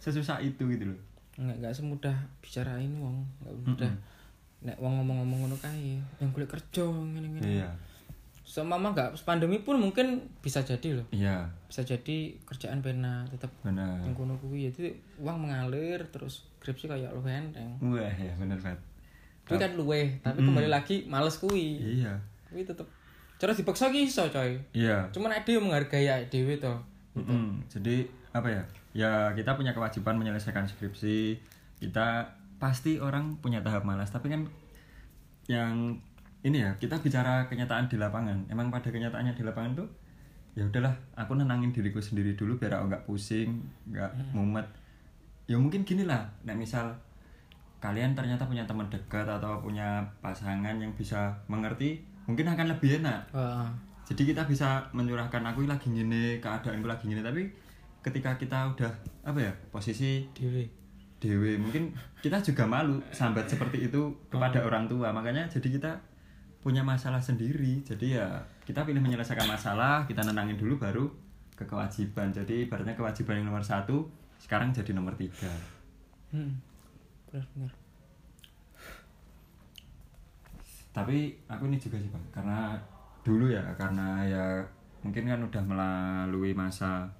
sesusah 0.00 0.40
itu 0.40 0.64
gitu 0.72 0.90
loh. 0.90 1.00
Nggak 1.38 1.56
nggak 1.60 1.74
semudah 1.76 2.16
bicarain 2.40 2.92
wong. 2.98 3.22
Nggak 3.44 3.54
mudah. 3.62 3.92
Nek 4.64 4.76
wong 4.80 4.94
ngomong-ngomong 5.00 5.38
ngono 5.44 5.56
kae 5.60 6.00
yang 6.18 6.30
kulit 6.32 6.48
kerja 6.48 6.88
ngene-ngene. 6.88 7.44
Iya. 7.44 7.68
Seumpama 8.44 8.92
nggak 8.92 9.16
pandemi 9.24 9.60
pun 9.60 9.80
mungkin 9.80 10.28
bisa 10.40 10.64
jadi 10.64 11.00
loh. 11.00 11.06
iya. 11.12 11.48
Bisa 11.68 11.84
jadi 11.84 12.36
kerjaan 12.48 12.80
pena 12.80 13.28
tetap 13.28 13.52
benar 13.60 14.00
yang 14.04 14.16
kuno 14.16 14.40
kuwi. 14.40 14.72
Jadi 14.72 14.96
uang 15.20 15.48
mengalir 15.48 16.00
terus 16.08 16.48
skripsi 16.64 16.88
kayak 16.88 17.12
lu 17.12 17.20
enteng. 17.28 17.76
wah 17.84 18.08
ya 18.08 18.32
benar 18.40 18.56
banget 18.56 18.80
Kuwi 19.44 19.60
kan 19.60 19.72
luwe, 19.76 20.00
tapi 20.24 20.40
kembali 20.40 20.68
lagi 20.72 21.04
males 21.04 21.36
kuwi. 21.36 22.00
iya 22.00 22.16
Kuwi 22.48 22.64
tetep 22.64 22.88
cara 23.36 23.52
dipaksa 23.52 23.92
ki 23.92 24.08
iso 24.08 24.24
coy. 24.32 24.56
iya 24.72 25.04
Cuman 25.12 25.32
ade 25.36 25.52
yo 25.52 25.60
menghargai 25.60 26.08
awake 26.08 26.32
dhewe 26.32 26.56
to. 26.56 26.74
Mm-mm. 27.14 27.62
jadi 27.70 28.02
apa 28.34 28.50
ya 28.50 28.62
ya 28.90 29.12
kita 29.38 29.54
punya 29.54 29.70
kewajiban 29.70 30.18
menyelesaikan 30.18 30.66
skripsi 30.66 31.38
kita 31.78 32.26
pasti 32.58 32.98
orang 32.98 33.38
punya 33.38 33.62
tahap 33.62 33.86
malas 33.86 34.10
tapi 34.10 34.34
kan 34.34 34.42
yang 35.46 35.94
ini 36.42 36.58
ya 36.66 36.74
kita 36.82 36.98
bicara 36.98 37.46
kenyataan 37.46 37.86
di 37.86 38.02
lapangan 38.02 38.50
emang 38.50 38.74
pada 38.74 38.90
kenyataannya 38.90 39.30
di 39.30 39.46
lapangan 39.46 39.78
tuh 39.78 39.88
ya 40.58 40.66
udahlah 40.66 40.90
aku 41.14 41.38
nenangin 41.38 41.70
diriku 41.70 42.02
sendiri 42.02 42.34
dulu 42.34 42.58
biar 42.58 42.82
aku 42.82 42.90
nggak 42.90 43.04
pusing 43.06 43.62
nggak 43.94 44.10
mumet 44.34 44.66
ya 45.46 45.54
mungkin 45.54 45.86
gini 45.86 46.02
lah 46.02 46.26
nah 46.42 46.54
misal 46.58 46.90
kalian 47.84 48.16
ternyata 48.16 48.48
punya 48.48 48.64
teman 48.64 48.88
dekat 48.88 49.28
atau 49.28 49.60
punya 49.60 50.00
pasangan 50.24 50.80
yang 50.80 50.88
bisa 50.96 51.36
mengerti 51.52 52.00
mungkin 52.24 52.48
akan 52.48 52.72
lebih 52.72 53.04
enak. 53.04 53.28
Heeh. 53.36 53.68
jadi 54.04 54.32
kita 54.32 54.42
bisa 54.48 54.84
menyurahkan 54.96 55.44
aku 55.44 55.68
lagi 55.68 55.92
gini 55.92 56.40
keadaanku 56.40 56.88
lagi 56.88 57.08
gini 57.08 57.20
tapi 57.20 57.44
ketika 58.04 58.36
kita 58.40 58.72
udah 58.72 58.92
apa 59.24 59.40
ya 59.40 59.52
posisi 59.72 60.28
Dhewe. 60.36 60.64
dewe 61.20 61.56
mungkin 61.56 61.88
kita 62.20 62.36
juga 62.44 62.68
malu 62.68 63.00
sambat 63.08 63.48
seperti 63.48 63.88
itu 63.88 64.12
kepada 64.28 64.60
orang 64.60 64.84
tua. 64.84 65.08
Makanya 65.12 65.48
jadi 65.48 65.68
kita 65.80 65.92
punya 66.60 66.84
masalah 66.84 67.20
sendiri. 67.20 67.80
Jadi 67.80 68.16
ya 68.16 68.44
kita 68.68 68.84
pilih 68.84 69.00
menyelesaikan 69.00 69.48
masalah 69.48 70.04
kita 70.04 70.20
nenangin 70.20 70.60
dulu 70.60 70.76
baru 70.76 71.08
ke 71.54 71.64
kewajiban 71.64 72.34
jadi 72.34 72.66
ibaratnya 72.66 72.98
kewajiban 72.98 73.38
yang 73.38 73.46
nomor 73.46 73.62
satu 73.62 74.04
sekarang 74.36 74.72
jadi 74.76 74.92
nomor 74.92 75.16
tiga. 75.16 75.48
Hmm. 76.28 76.60
Benar 77.34 77.50
benar. 77.58 77.72
tapi 80.94 81.34
aku 81.50 81.66
ini 81.66 81.82
juga 81.82 81.98
sih 81.98 82.06
bang 82.06 82.22
karena 82.30 82.78
dulu 83.26 83.50
ya 83.50 83.66
karena 83.74 84.22
ya 84.22 84.62
mungkin 85.02 85.26
kan 85.26 85.42
udah 85.42 85.62
melalui 85.66 86.54
masa 86.54 87.10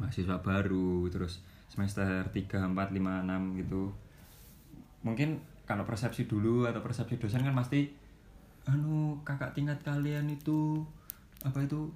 mahasiswa 0.00 0.40
baru 0.40 1.04
terus 1.12 1.44
semester 1.68 2.24
3, 2.32 2.72
4, 2.72 2.72
5, 2.72 3.28
6 3.28 3.60
gitu 3.60 3.92
mungkin 5.04 5.44
kalau 5.68 5.84
persepsi 5.84 6.24
dulu 6.24 6.64
atau 6.64 6.80
persepsi 6.80 7.20
dosen 7.20 7.44
kan 7.44 7.52
pasti 7.52 7.92
anu 8.64 9.20
kakak 9.20 9.52
tingkat 9.52 9.76
kalian 9.84 10.32
itu 10.32 10.80
apa 11.44 11.60
itu 11.60 11.92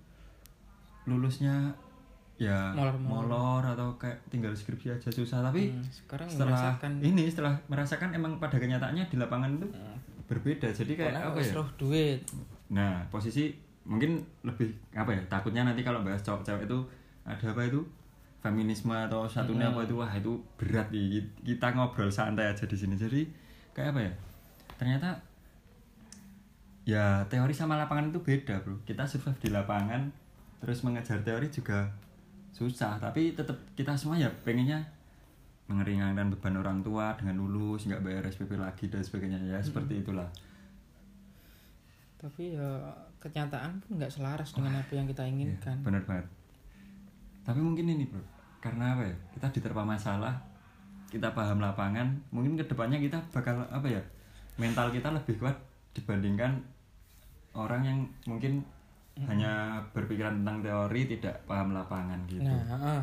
lulusnya 1.08 1.72
ya 2.38 2.70
Molor-molor. 2.70 3.26
molor 3.26 3.62
atau 3.68 3.98
kayak 3.98 4.14
tinggal 4.28 4.54
skripsi 4.54 4.94
aja 4.94 5.10
susah. 5.10 5.42
Tapi 5.42 5.68
Hmm, 5.68 5.82
sekarang 5.84 6.28
setelah 6.28 6.54
merasakan 6.54 6.90
ini 7.00 7.22
setelah 7.26 7.54
merasakan 7.66 8.08
emang 8.12 8.32
pada 8.38 8.56
kenyataannya 8.56 9.04
di 9.04 9.16
lapangan 9.16 9.50
itu 9.52 9.66
Hmm. 9.68 9.98
berbeda. 10.24 10.70
Jadi 10.70 10.94
kayak 10.94 11.12
karena 11.12 11.28
apa 11.28 11.38
ya? 11.38 11.62
duit. 11.76 12.20
nah 12.68 13.00
posisi 13.08 13.50
mungkin 13.82 14.16
lebih 14.42 14.70
apa 14.92 15.10
ya? 15.10 15.22
Takutnya 15.26 15.64
nanti 15.64 15.80
kalau 15.80 16.00
bahas 16.00 16.20
cowok 16.20 16.42
cewek 16.42 16.64
itu 16.64 16.78
ada 17.24 17.42
apa 17.44 17.62
itu? 17.64 17.80
Feminisme 18.38 18.94
atau 18.94 19.26
satunya 19.26 19.66
Hmm. 19.66 19.74
apa 19.74 19.80
itu? 19.82 19.94
Wah 19.96 20.12
itu 20.12 20.32
berat. 20.54 20.86
Nih 20.88 21.18
kita 21.42 21.74
ngobrol 21.74 22.06
santai 22.08 22.46
aja 22.46 22.62
di 22.62 22.76
sini. 22.76 22.94
Jadi 22.94 23.26
kayak 23.72 23.90
apa 23.90 24.00
ya? 24.00 24.12
Ternyata 24.76 25.10
ya 26.84 27.20
teori 27.26 27.52
sama 27.52 27.76
lapangan 27.76 28.08
itu 28.08 28.20
beda 28.22 28.62
bro. 28.62 28.78
Kita 28.82 29.04
survive 29.04 29.36
di 29.38 29.50
lapangan 29.50 30.06
terus 30.58 30.80
mengejar 30.82 31.20
teori 31.20 31.48
juga 31.48 31.90
susah 32.58 32.98
tapi 32.98 33.38
tetap 33.38 33.54
kita 33.78 33.94
semua 33.94 34.18
ya 34.18 34.26
pengennya 34.42 34.82
mengeringankan 35.70 36.32
beban 36.34 36.58
orang 36.58 36.82
tua 36.82 37.14
dengan 37.14 37.38
lulus 37.38 37.86
nggak 37.86 38.02
bayar 38.02 38.26
SPP 38.26 38.58
lagi 38.58 38.90
dan 38.90 39.04
sebagainya. 39.04 39.38
Ya 39.46 39.60
seperti 39.60 40.00
itulah. 40.00 40.26
Tapi 42.18 42.56
ya 42.56 42.88
kenyataan 43.22 43.78
pun 43.84 44.00
nggak 44.00 44.10
selaras 44.10 44.50
dengan 44.56 44.80
apa 44.80 44.92
yang 44.96 45.06
kita 45.06 45.22
inginkan. 45.28 45.76
Iya, 45.78 45.84
bener 45.84 46.02
banget. 46.08 46.26
Tapi 47.44 47.60
mungkin 47.62 47.86
ini 47.86 48.08
bro 48.08 48.38
karena 48.58 48.98
apa 48.98 49.06
ya 49.06 49.16
kita 49.38 49.46
diterpa 49.54 49.86
masalah 49.86 50.34
kita 51.08 51.30
paham 51.30 51.62
lapangan 51.62 52.10
mungkin 52.34 52.58
ke 52.58 52.66
depannya 52.66 52.98
kita 52.98 53.22
bakal 53.30 53.62
apa 53.70 53.86
ya 53.86 54.02
mental 54.58 54.90
kita 54.90 55.14
lebih 55.14 55.38
kuat 55.38 55.54
dibandingkan 55.94 56.58
orang 57.54 57.82
yang 57.86 57.98
mungkin 58.26 58.66
hanya 59.26 59.82
berpikiran 59.90 60.44
tentang 60.44 60.62
teori 60.62 61.02
tidak 61.10 61.34
paham 61.48 61.74
lapangan 61.74 62.22
gitu. 62.30 62.46
Nah, 62.46 62.62
heeh. 62.62 63.00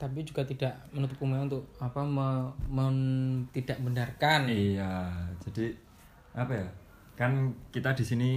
tapi 0.00 0.24
juga 0.24 0.40
tidak 0.48 0.72
menutup 0.96 1.20
kemungkinan 1.20 1.52
untuk 1.52 1.64
apa 1.76 2.00
me, 2.00 2.48
men- 2.72 3.44
tidak 3.52 3.76
benarkan. 3.84 4.48
iya 4.48 5.12
jadi 5.44 5.76
apa 6.32 6.52
ya 6.56 6.66
kan 7.20 7.52
kita 7.68 7.92
di 7.92 8.04
sini 8.06 8.30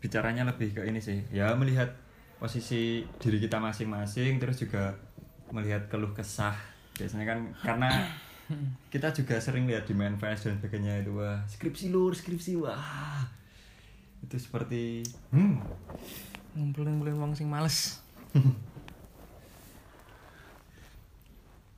bicaranya 0.00 0.48
lebih 0.48 0.72
ke 0.72 0.80
ini 0.88 0.96
sih. 0.96 1.20
Ya 1.28 1.52
melihat 1.52 1.92
posisi 2.40 3.04
diri 3.20 3.36
kita 3.36 3.60
masing-masing 3.60 4.40
terus 4.40 4.64
juga 4.64 4.96
melihat 5.52 5.92
keluh 5.92 6.16
kesah. 6.16 6.56
Biasanya 6.96 7.28
kan 7.28 7.38
karena 7.60 7.90
kita 8.92 9.12
juga 9.12 9.36
sering 9.44 9.68
lihat 9.68 9.84
di 9.84 9.92
manifest 9.92 10.48
dan 10.48 10.56
sebagainya 10.56 11.04
itu 11.04 11.20
wah 11.20 11.44
skripsi 11.44 11.92
lur 11.92 12.16
skripsi 12.16 12.56
wah. 12.64 13.28
Itu 14.24 14.40
seperti 14.40 15.04
hmm 15.36 15.60
Ngumpulin-ngumpulin 16.58 17.20
wong 17.20 17.32
sing 17.38 17.46
males. 17.46 18.02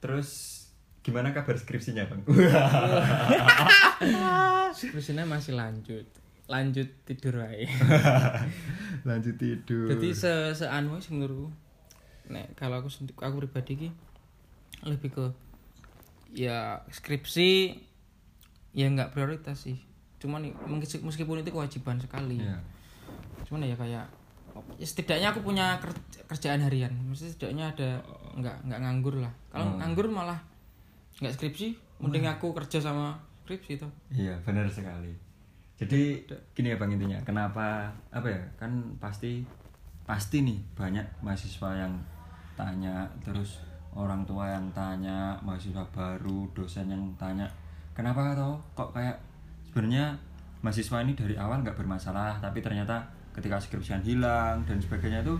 terus 0.02 0.58
gimana 1.06 1.30
kabar 1.30 1.54
skripsinya 1.54 2.10
bang 2.10 2.26
Skripsinya 4.78 5.22
masih 5.28 5.54
lanjut. 5.54 6.06
Lanjut 6.50 6.90
tidur 7.06 7.38
wae. 7.38 7.70
lanjut 9.08 9.38
tidur 9.38 9.94
Jadi 9.94 10.08
se 10.10 10.32
seanu 10.58 10.98
sih 10.98 11.14
menurutku. 11.14 11.54
Nek 12.32 12.58
kalau 12.58 12.82
aku 12.82 12.90
aku 13.22 13.46
pribadi 13.46 13.72
ki 13.78 13.88
lebih 14.82 15.14
ke 15.14 15.26
ya 16.34 16.82
skripsi 16.90 17.78
ya 18.74 18.90
nggak 18.90 19.14
prioritas 19.14 19.70
sih. 19.70 19.78
Cuman 20.18 20.50
meskipun 21.04 21.44
itu 21.44 21.54
kewajiban 21.54 22.02
sekali. 22.02 22.42
Iya. 22.42 22.58
Cuman 23.46 23.68
ya 23.68 23.78
kayak 23.78 24.10
ya 24.10 24.21
setidaknya 24.78 25.30
aku 25.30 25.40
punya 25.40 25.78
ker- 25.78 26.04
kerjaan 26.26 26.60
harian. 26.60 26.92
Mesti 27.06 27.32
setidaknya 27.32 27.70
ada 27.70 27.90
nggak 28.34 28.56
nggak 28.66 28.80
nganggur 28.80 29.14
lah. 29.18 29.32
Kalau 29.48 29.66
Oh. 29.66 29.76
nganggur 29.78 30.06
malah 30.08 30.38
nggak 31.18 31.32
skripsi, 31.32 31.72
mending 31.98 32.24
aku 32.24 32.50
kerja 32.52 32.78
sama 32.78 33.14
skripsi 33.42 33.78
tuh. 33.78 33.90
Iya 34.10 34.34
benar 34.42 34.66
sekali. 34.66 35.12
Jadi 35.76 36.22
gini 36.54 36.70
ya 36.70 36.76
bang 36.78 36.94
intinya, 36.94 37.18
kenapa 37.22 37.90
apa 38.08 38.26
ya 38.26 38.38
kan 38.54 38.70
pasti 38.96 39.42
pasti 40.02 40.42
nih 40.42 40.58
banyak 40.74 41.02
mahasiswa 41.22 41.74
yang 41.74 41.94
tanya 42.54 43.06
terus 43.18 43.62
orang 43.92 44.22
tua 44.22 44.50
yang 44.50 44.66
tanya 44.70 45.34
mahasiswa 45.40 45.82
baru 45.90 46.46
dosen 46.52 46.90
yang 46.90 47.02
tanya 47.14 47.46
kenapa 47.92 48.34
toh 48.34 48.58
kok 48.74 48.90
kayak 48.92 49.14
sebenarnya 49.64 50.10
mahasiswa 50.60 51.00
ini 51.00 51.14
dari 51.14 51.34
awal 51.38 51.62
nggak 51.62 51.78
bermasalah 51.78 52.38
tapi 52.38 52.58
ternyata 52.58 52.98
ketika 53.32 53.56
skripsian 53.56 54.04
hilang 54.04 54.64
dan 54.68 54.78
sebagainya 54.78 55.24
itu 55.24 55.34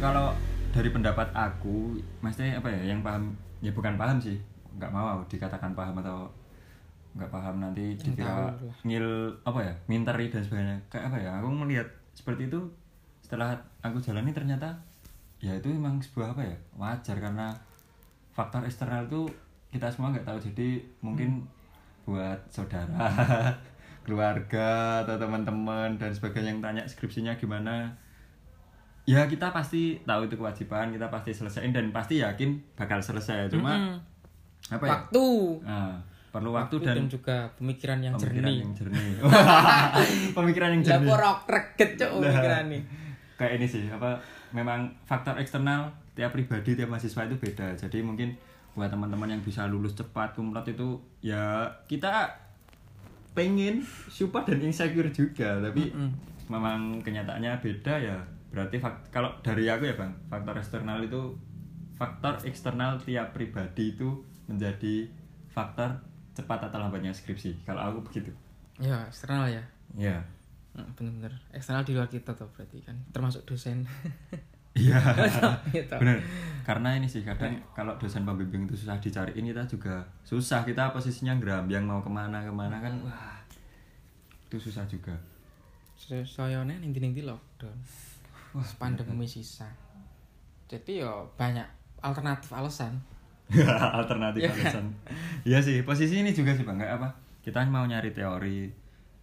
kalau 0.00 0.32
dari 0.72 0.88
pendapat 0.88 1.28
aku 1.36 2.00
maksudnya 2.24 2.56
apa 2.56 2.72
ya 2.72 2.96
yang 2.96 3.04
paham 3.04 3.36
ya 3.60 3.70
bukan 3.76 3.94
paham 4.00 4.16
sih 4.18 4.40
nggak 4.76 4.90
mau 4.90 5.20
dikatakan 5.28 5.76
paham 5.76 6.00
atau 6.00 6.26
nggak 7.12 7.28
paham 7.28 7.60
nanti 7.60 7.92
dikira 8.00 8.48
ngil 8.88 9.28
apa 9.44 9.60
ya 9.60 9.74
minteri 9.88 10.32
dan 10.32 10.40
sebagainya. 10.40 10.76
Kayak 10.88 11.12
apa 11.12 11.16
ya 11.20 11.30
aku 11.40 11.48
melihat 11.52 11.88
seperti 12.16 12.48
itu 12.48 12.60
setelah 13.20 13.52
aku 13.84 14.00
jalani 14.00 14.32
ternyata 14.32 14.72
ya 15.44 15.52
itu 15.52 15.68
memang 15.68 16.00
sebuah 16.00 16.32
apa 16.32 16.42
ya 16.48 16.56
wajar 16.80 17.16
karena 17.20 17.52
faktor 18.32 18.64
eksternal 18.64 19.04
itu 19.04 19.28
kita 19.68 19.92
semua 19.92 20.16
nggak 20.16 20.24
tahu. 20.24 20.38
Jadi 20.40 20.80
mungkin 21.04 21.44
buat 22.08 22.40
saudara 22.48 22.96
keluarga 24.02 24.68
atau 25.00 25.16
teman-teman 25.16 25.94
dan 25.94 26.10
sebagainya 26.10 26.50
yang 26.50 26.60
tanya 26.60 26.82
skripsinya 26.84 27.34
gimana 27.34 27.86
ya 29.02 29.26
kita 29.26 29.50
pasti 29.50 29.98
tahu 30.00 30.26
itu 30.26 30.34
kewajiban 30.34 30.90
kita 30.90 31.06
pasti 31.06 31.30
selesaiin 31.30 31.70
dan 31.70 31.90
pasti 31.90 32.18
yakin 32.18 32.54
bakal 32.72 32.98
selesai 32.98 33.46
cuma 33.48 33.74
Mm-mm. 33.74 33.98
apa 34.70 34.84
ya 34.84 34.90
Waktu. 34.92 35.26
Nah, 35.60 35.94
perlu 36.30 36.50
waktu, 36.50 36.74
Waktu 36.78 36.86
dan, 36.88 37.06
juga 37.06 37.36
pemikiran 37.52 37.98
yang 38.00 38.14
pemikiran 38.14 38.42
jernih. 38.42 38.58
yang 38.58 38.72
jernih 38.72 39.10
pemikiran 40.36 40.68
yang 40.70 40.80
Lah 40.80 40.88
jernih 40.88 41.08
kok 41.08 41.18
rok 41.20 41.38
reget 41.46 41.90
cok 41.94 42.10
pemikiran 42.16 42.64
nih. 42.68 42.82
kayak 43.34 43.52
ini 43.58 43.66
sih 43.66 43.84
apa 43.86 44.16
memang 44.50 44.80
faktor 45.02 45.34
eksternal 45.36 45.86
tiap 46.12 46.30
pribadi 46.30 46.72
tiap 46.72 46.88
mahasiswa 46.88 47.22
itu 47.24 47.36
beda 47.36 47.74
jadi 47.76 47.98
mungkin 48.00 48.32
buat 48.72 48.88
teman-teman 48.88 49.28
yang 49.28 49.42
bisa 49.42 49.66
lulus 49.66 49.92
cepat 49.92 50.32
kumlot 50.32 50.64
itu 50.64 50.94
ya 51.20 51.68
kita 51.84 52.32
pengen 53.32 53.80
support 54.08 54.44
dan 54.44 54.60
insecure 54.60 55.08
juga 55.08 55.56
tapi 55.58 55.88
Mm. 55.88 56.12
memang 56.48 57.00
kenyataannya 57.00 57.56
beda 57.58 57.94
ya. 57.96 58.18
Berarti 58.52 58.76
kalau 59.08 59.32
dari 59.40 59.64
aku 59.66 59.88
ya 59.88 59.96
bang 59.96 60.12
faktor 60.28 60.54
eksternal 60.56 61.00
itu 61.00 61.32
faktor 61.96 62.36
eksternal 62.44 63.00
tiap 63.00 63.32
pribadi 63.32 63.96
itu 63.96 64.20
menjadi 64.44 65.08
faktor 65.48 65.96
cepat 66.32 66.68
atau 66.68 66.80
lambatnya 66.80 67.12
skripsi. 67.12 67.64
Kalau 67.64 67.80
aku 67.80 68.04
begitu. 68.04 68.32
Ya 68.76 69.04
eksternal 69.08 69.48
ya. 69.48 69.62
Ya 69.96 70.20
Hmm, 70.72 70.88
bener-bener. 70.96 71.36
Eksternal 71.52 71.84
di 71.84 71.92
luar 71.92 72.08
kita 72.08 72.32
tuh 72.32 72.48
berarti 72.48 72.80
kan. 72.80 72.96
Termasuk 73.12 73.44
dosen 73.44 73.84
iya. 74.74 74.98
Gitu. 75.74 75.94
benar 75.96 76.18
karena 76.62 76.94
ini 76.94 77.10
sih 77.10 77.26
kadang 77.26 77.58
kalau 77.74 77.98
dosen 77.98 78.22
pembimbing 78.22 78.70
itu 78.70 78.78
susah 78.78 78.94
dicariin 79.02 79.42
kita 79.50 79.66
juga 79.66 79.98
susah. 80.22 80.62
Kita 80.62 80.94
posisinya 80.94 81.34
yang 81.66 81.90
mau 81.90 81.98
ke 81.98 82.06
mana 82.06 82.38
ke 82.38 82.54
mana 82.54 82.78
kan 82.78 82.94
wah 83.02 83.34
itu 84.46 84.62
susah 84.62 84.86
juga. 84.86 85.10
So- 85.98 86.22
soalnya 86.22 86.62
nih 86.70 86.78
nanti 86.86 87.26
lockdown. 87.26 87.74
Wah 88.54 88.70
pandemi 88.78 89.26
sisa. 89.26 89.66
Jadi 90.70 91.02
ya 91.02 91.10
banyak 91.34 91.66
alternatif 91.98 92.54
alasan. 92.54 92.94
Alternatif 93.98 94.46
Iya 94.46 94.50
kan? 94.54 94.62
alasan. 94.62 94.86
Iya 95.42 95.58
sih 95.60 95.82
posisi 95.82 96.22
ini 96.22 96.30
juga 96.30 96.54
sih 96.54 96.62
bang. 96.62 96.78
Kayak 96.78 97.02
apa? 97.02 97.08
Kita 97.42 97.58
mau 97.66 97.82
nyari 97.84 98.14
teori. 98.14 98.70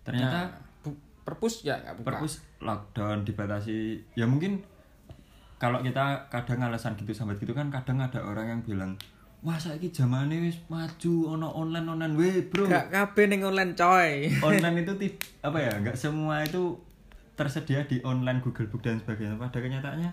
Ternyata 0.03 0.39
Nah, 0.43 0.59
bu- 0.83 0.99
perpus 1.23 1.63
ya 1.63 1.79
nggak 1.79 2.03
buka. 2.03 2.07
Perpus 2.19 2.33
lockdown 2.59 3.23
dibatasi. 3.23 3.95
Ya 4.19 4.27
mungkin 4.27 4.59
kalau 5.59 5.79
kita 5.79 6.25
kadang 6.27 6.63
alasan 6.63 6.95
gitu 6.95 7.11
sampai 7.11 7.35
gitu 7.35 7.51
kan 7.51 7.67
kadang 7.67 7.99
ada 7.99 8.17
orang 8.17 8.47
yang 8.49 8.61
bilang 8.61 8.95
wah 9.39 9.55
saiki 9.55 9.87
zamane 9.89 10.39
wis 10.41 10.59
maju 10.65 11.13
ono 11.29 11.47
online 11.53 11.83
online 11.85 12.13
weh 12.13 12.37
bro. 12.43 12.63
Gak 12.65 12.87
kabeh 12.89 13.27
ning 13.27 13.39
online 13.41 13.71
coy. 13.73 14.27
Online 14.43 14.83
itu 14.83 14.91
ti- 14.97 15.15
apa 15.39 15.55
ya 15.57 15.71
nggak 15.77 15.95
semua 15.95 16.41
itu 16.41 16.75
tersedia 17.33 17.83
di 17.83 17.99
online 18.01 18.39
Google 18.39 18.67
Book 18.67 18.79
dan 18.81 18.99
sebagainya. 18.99 19.35
Pada 19.35 19.59
kenyataannya 19.59 20.11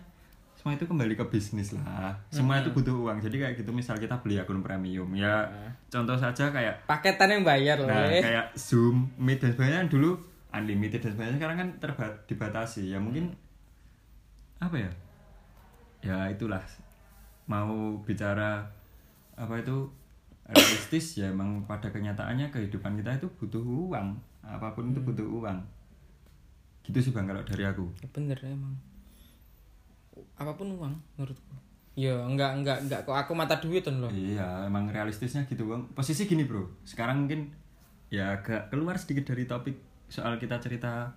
semua 0.54 0.72
itu 0.72 0.86
kembali 0.86 1.14
ke 1.14 1.26
bisnis 1.26 1.70
lah. 1.70 2.14
Semua 2.28 2.58
itu 2.58 2.70
butuh 2.70 2.94
uang. 2.96 3.18
Jadi 3.18 3.34
kayak 3.36 3.54
gitu 3.56 3.70
misal 3.70 3.98
kita 3.98 4.14
beli 4.16 4.38
akun 4.38 4.62
premium 4.62 5.10
ya 5.12 5.46
contoh 5.86 6.14
saja 6.14 6.50
kayak 6.50 6.86
paketan 6.86 7.30
yang 7.32 7.42
bayar 7.42 7.78
loh 7.78 7.86
nah 7.86 8.06
kayak 8.10 8.46
Zoom 8.54 9.10
Meet 9.16 9.38
dan 9.40 9.50
sebagainya 9.52 9.78
kan 9.80 9.88
dulu 9.88 10.10
unlimited 10.52 10.98
dan 11.00 11.10
sebagainya 11.12 11.36
sekarang 11.36 11.56
kan 11.56 11.68
terba- 11.78 12.18
dibatasi. 12.24 12.90
Ya 12.90 12.98
mungkin 12.98 13.34
apa 14.58 14.78
ya 14.78 14.90
ya 16.06 16.30
itulah. 16.30 16.62
Mau 17.50 17.98
bicara 18.06 18.62
apa 19.34 19.58
itu 19.58 19.90
realistis 20.46 21.18
ya 21.18 21.34
emang 21.34 21.66
pada 21.66 21.90
kenyataannya 21.90 22.54
kehidupan 22.54 22.94
kita 23.02 23.18
itu 23.18 23.26
butuh 23.34 23.62
uang. 23.62 24.14
Apa 24.46 24.70
pun 24.78 24.94
itu 24.94 25.02
butuh 25.02 25.26
uang. 25.26 25.58
Gitu 26.86 26.98
sih 27.02 27.10
bang 27.10 27.26
kalau 27.26 27.42
dari 27.42 27.66
aku. 27.66 27.90
Ya 27.98 28.08
bener 28.14 28.38
emang. 28.46 28.78
Apa 30.38 30.54
pun 30.54 30.70
uang 30.70 30.94
menurutku. 31.18 31.54
Ya 31.98 32.14
enggak 32.22 32.62
enggak 32.62 32.78
enggak 32.86 33.00
kok 33.02 33.16
aku 33.18 33.32
mata 33.34 33.58
duit 33.58 33.82
tuh 33.82 33.90
loh. 33.98 34.10
Iya 34.14 34.70
emang 34.70 34.86
realistisnya 34.86 35.42
gitu 35.50 35.66
bang. 35.66 35.82
Posisi 35.90 36.30
gini 36.30 36.46
bro. 36.46 36.70
Sekarang 36.86 37.26
mungkin 37.26 37.50
ya 38.06 38.38
agak 38.38 38.70
keluar 38.70 38.94
sedikit 38.94 39.34
dari 39.34 39.50
topik 39.50 39.74
soal 40.06 40.38
kita 40.38 40.62
cerita 40.62 41.10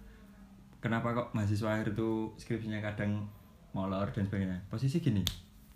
kenapa 0.81 1.13
kok 1.13 1.27
mahasiswa 1.37 1.77
akhir 1.77 1.93
itu 1.93 2.33
skripsinya 2.41 2.81
kadang 2.81 3.29
molor 3.71 4.09
dan 4.09 4.23
sebagainya. 4.23 4.59
Posisi 4.67 4.97
gini 4.97 5.23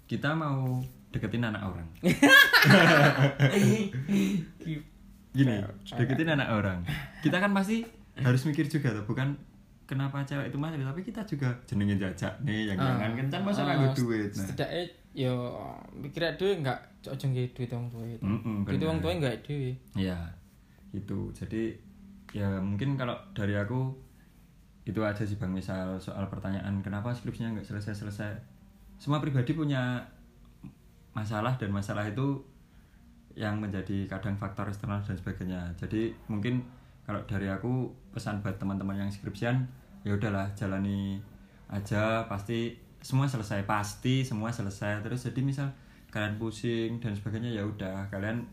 kita 0.03 0.31
mau 0.31 0.81
deketin 1.09 1.41
anak 1.41 1.63
orang. 1.63 1.87
Gini 5.33 5.55
deketin 5.89 6.29
anak 6.29 6.49
orang. 6.51 6.79
Kita 7.19 7.37
kan 7.37 7.51
pasti 7.51 7.81
harus 8.15 8.41
mikir 8.43 8.67
juga 8.67 8.93
tuh 8.93 9.03
bukan 9.03 9.33
kenapa 9.83 10.21
cewek 10.21 10.47
itu 10.47 10.57
mati 10.57 10.77
tapi 10.77 11.01
kita 11.01 11.25
juga 11.25 11.49
jenengin 11.65 11.97
jajak 11.97 12.29
nih 12.39 12.69
yang 12.69 12.77
Ah. 12.77 12.93
jangan 12.95 13.11
kencan 13.17 13.41
masa 13.41 13.61
nganggo 13.63 13.89
duit? 13.95 14.29
Nah. 14.29 14.45
setidaknya 14.45 14.83
yo 15.13 15.33
mikir 15.91 16.21
duit 16.37 16.61
enggak 16.61 16.77
ojo 17.03 17.25
nggih 17.27 17.49
duit 17.51 17.69
wong 17.69 17.85
tuwa 17.87 18.05
itu 18.05 18.21
Mm-mm, 18.21 18.63
duit 18.63 18.77
bener. 18.77 18.87
wong 18.87 18.97
tuwa 19.01 19.11
enggak 19.13 19.35
duit. 19.41 19.75
Ya, 19.93 20.17
itu. 20.91 21.19
Jadi 21.33 21.73
ya 22.31 22.47
mungkin 22.57 22.93
kalau 22.95 23.17
dari 23.33 23.53
aku 23.53 23.93
itu 24.83 24.99
aja 24.99 25.23
sih 25.23 25.39
bang 25.39 25.51
misal 25.51 25.95
soal 25.99 26.27
pertanyaan 26.27 26.83
kenapa 26.83 27.15
skripsinya 27.15 27.55
nggak 27.55 27.67
selesai-selesai. 27.67 28.35
Semua 28.99 29.23
pribadi 29.23 29.55
punya 29.55 30.03
masalah 31.15 31.55
dan 31.55 31.71
masalah 31.71 32.07
itu 32.09 32.41
yang 33.33 33.57
menjadi 33.57 34.05
kadang 34.05 34.37
faktor 34.37 34.69
eksternal 34.69 35.01
dan 35.01 35.17
sebagainya. 35.17 35.61
Jadi 35.79 36.13
mungkin 36.29 36.61
kalau 37.03 37.19
dari 37.27 37.49
aku 37.51 37.91
pesan 38.15 38.39
buat 38.39 38.55
teman-teman 38.55 38.95
yang 38.95 39.11
skripsian 39.11 39.67
ya 40.03 40.15
udahlah 40.15 40.51
jalani 40.55 41.19
aja 41.71 42.27
pasti 42.27 42.75
semua 43.03 43.27
selesai 43.27 43.67
pasti 43.67 44.23
semua 44.23 44.51
selesai 44.51 45.03
terus 45.03 45.27
jadi 45.27 45.43
misal 45.43 45.67
kalian 46.11 46.39
pusing 46.39 47.01
dan 47.03 47.11
sebagainya 47.11 47.51
ya 47.51 47.63
udah 47.67 48.07
kalian 48.07 48.47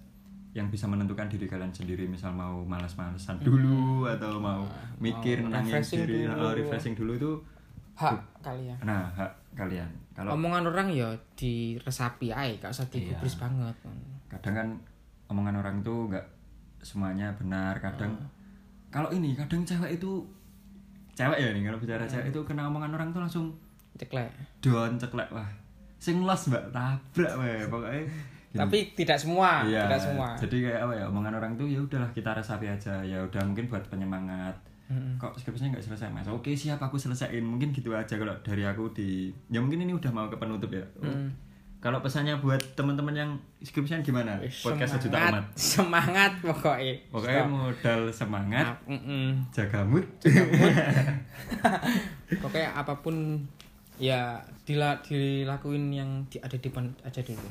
yang 0.50 0.66
bisa 0.66 0.90
menentukan 0.90 1.30
diri 1.30 1.46
kalian 1.46 1.70
sendiri 1.70 2.10
misal 2.10 2.34
mau 2.34 2.66
malas-malasan 2.66 3.38
dulu 3.38 4.02
atau 4.10 4.42
mau 4.42 4.66
mikir 4.98 5.46
mau 5.46 5.54
nenangin 5.54 5.78
refreshing 5.78 6.00
diri 6.02 6.26
dulu. 6.26 6.42
oh, 6.42 6.52
refreshing 6.58 6.94
dulu 6.98 7.12
itu 7.14 7.32
hak 7.94 8.18
kalian. 8.42 8.78
Nah 8.82 9.06
hak 9.14 9.30
kalian. 9.54 9.90
Kalau 10.10 10.34
omongan 10.34 10.66
orang 10.66 10.90
ya 10.90 11.14
diresapi 11.38 12.34
ae 12.34 12.58
gak 12.58 12.74
usah 12.74 12.90
digubris 12.90 13.38
banget. 13.38 13.76
Kadang 14.26 14.54
kan 14.58 14.68
omongan 15.30 15.62
orang 15.62 15.86
itu 15.86 15.94
nggak 16.10 16.26
semuanya 16.82 17.30
benar 17.36 17.76
kadang 17.78 18.16
kalau 18.90 19.12
ini 19.12 19.36
kadang 19.36 19.62
cewek 19.62 20.00
itu 20.00 20.24
cewek 21.14 21.38
ya 21.38 21.48
nih 21.54 21.62
kalau 21.62 21.78
bicara 21.78 22.04
cewek 22.08 22.34
itu 22.34 22.40
kena 22.42 22.66
omongan 22.66 22.90
orang 22.98 23.14
tuh 23.14 23.22
langsung 23.22 23.46
ceklek. 23.94 24.34
Don 24.58 24.98
ceklek 24.98 25.30
wah. 25.30 25.46
Sing 26.02 26.26
los 26.26 26.50
mbak 26.50 26.74
tabrak 26.74 27.32
weh 27.38 27.62
pokoknya. 27.70 28.02
Tapi 28.52 28.92
tidak 28.92 29.14
semua 29.14 29.62
Iya, 29.62 29.86
tidak 29.86 30.00
semua. 30.02 30.28
Jadi 30.34 30.56
kayak 30.64 30.80
apa 30.82 30.92
ya 30.92 31.04
omongan 31.06 31.32
orang 31.36 31.52
tuh 31.54 31.64
ya 31.64 31.78
udahlah 31.78 32.08
kita 32.10 32.32
resapi 32.32 32.66
aja. 32.66 32.98
Ya 33.00 33.20
udah 33.20 33.40
mungkin 33.44 33.66
buat 33.66 33.82
penyemangat. 33.86 34.54
Mm-mm. 34.90 35.16
kok 35.16 35.30
skripsinya 35.38 35.70
nggak 35.70 35.86
selesai 35.86 36.10
mas? 36.10 36.26
Oke 36.26 36.50
siap 36.50 36.78
aku 36.78 36.94
selesaiin. 36.94 37.40
Mungkin 37.40 37.70
gitu 37.70 37.94
aja 37.94 38.12
kalau 38.12 38.34
dari 38.42 38.62
aku 38.62 38.90
di 38.90 39.30
ya 39.46 39.58
mungkin 39.58 39.80
ini 39.80 39.92
udah 39.92 40.10
mau 40.10 40.26
ke 40.26 40.34
penutup 40.34 40.68
ya. 40.68 40.82
Oh, 40.98 41.06
Mm. 41.06 41.30
kalau 41.78 42.02
pesannya 42.02 42.34
buat 42.36 42.58
teman-teman 42.74 43.14
yang 43.14 43.30
skripsian 43.62 44.02
gimana? 44.02 44.34
Podcast 44.42 44.98
sejuta 44.98 45.30
umat 45.30 45.46
semangat 45.54 46.32
pokoknya. 46.42 46.92
Pokoknya 47.06 47.40
Stop. 47.40 47.54
modal 47.54 48.00
semangat. 48.10 48.66
Ah, 48.66 48.76
mm-mm. 48.90 49.24
jaga 49.48 49.78
mood. 49.86 50.04
Pokoknya 52.42 52.68
apa 52.74 52.92
pun 53.00 53.40
ya 53.96 54.36
dila, 54.64 54.96
dilakuin 55.00 55.88
yang 55.92 56.10
di, 56.26 56.36
ada 56.36 56.52
di 56.52 56.66
depan 56.66 56.84
aja 57.02 57.20
dulu 57.20 57.48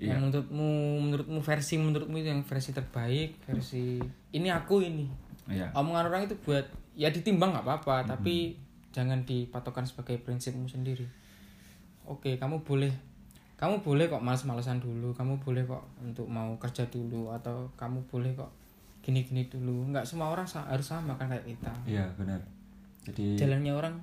Iya. 0.00 0.16
yang 0.16 0.32
menurutmu 0.32 0.70
menurutmu 1.04 1.38
versi 1.44 1.76
menurutmu 1.76 2.16
itu 2.16 2.32
yang 2.32 2.40
versi 2.40 2.72
terbaik 2.72 3.36
versi 3.44 4.00
ini 4.32 4.48
aku 4.48 4.80
ini. 4.80 5.04
Iya. 5.44 5.68
omongan 5.76 6.08
orang 6.08 6.22
itu 6.24 6.38
buat 6.40 6.64
ya 6.96 7.12
ditimbang 7.12 7.52
nggak 7.52 7.66
apa-apa 7.68 8.16
tapi 8.16 8.56
jangan 8.96 9.22
dipatokan 9.28 9.84
sebagai 9.84 10.16
prinsipmu 10.24 10.64
sendiri. 10.64 11.04
Oke 12.08 12.40
kamu 12.40 12.64
boleh 12.64 12.90
kamu 13.60 13.84
boleh 13.84 14.08
kok 14.08 14.24
males-malesan 14.24 14.80
dulu 14.80 15.12
kamu 15.12 15.36
boleh 15.44 15.68
kok 15.68 15.84
untuk 16.00 16.24
mau 16.32 16.56
kerja 16.56 16.88
dulu 16.88 17.28
atau 17.36 17.68
kamu 17.76 18.00
boleh 18.08 18.32
kok 18.32 18.48
gini-gini 19.04 19.52
dulu. 19.52 19.92
Nggak 19.92 20.08
semua 20.08 20.32
orang 20.32 20.48
harus 20.48 20.86
sama 20.88 21.12
kan 21.20 21.28
kayak 21.28 21.44
kita. 21.44 21.72
Iya 21.84 22.08
benar. 22.16 22.40
Jadi 23.04 23.36
jalannya 23.36 23.72
orang 23.76 23.94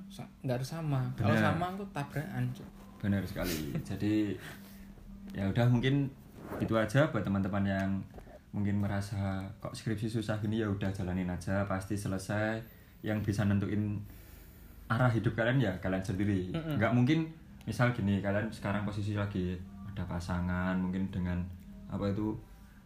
nggak 0.46 0.56
harus 0.62 0.70
sama. 0.70 1.10
Kalau 1.18 1.34
sama 1.34 1.74
aku 1.74 1.84
tabrakan 1.90 2.54
benar 3.02 3.22
sekali. 3.26 3.74
Jadi 3.82 4.38
ya 5.36 5.48
udah 5.48 5.68
mungkin 5.68 6.08
itu 6.64 6.74
aja 6.76 7.10
buat 7.12 7.24
teman-teman 7.24 7.64
yang 7.66 7.90
mungkin 8.56 8.80
merasa 8.80 9.44
kok 9.60 9.76
skripsi 9.76 10.08
susah 10.08 10.40
gini 10.40 10.64
ya 10.64 10.68
udah 10.72 10.90
jalanin 10.94 11.30
aja 11.30 11.68
pasti 11.68 12.00
selesai. 12.00 12.60
Yang 13.06 13.30
bisa 13.30 13.46
nentuin 13.46 14.02
arah 14.90 15.12
hidup 15.12 15.38
kalian 15.38 15.62
ya 15.62 15.74
kalian 15.84 16.02
sendiri. 16.02 16.50
Nggak 16.52 16.92
mungkin 16.96 17.30
misal 17.68 17.92
gini 17.92 18.24
kalian 18.24 18.50
sekarang 18.50 18.88
posisi 18.88 19.14
lagi 19.14 19.60
ada 19.92 20.08
pasangan 20.08 20.80
mungkin 20.80 21.12
dengan 21.12 21.44
apa 21.92 22.08
itu 22.10 22.32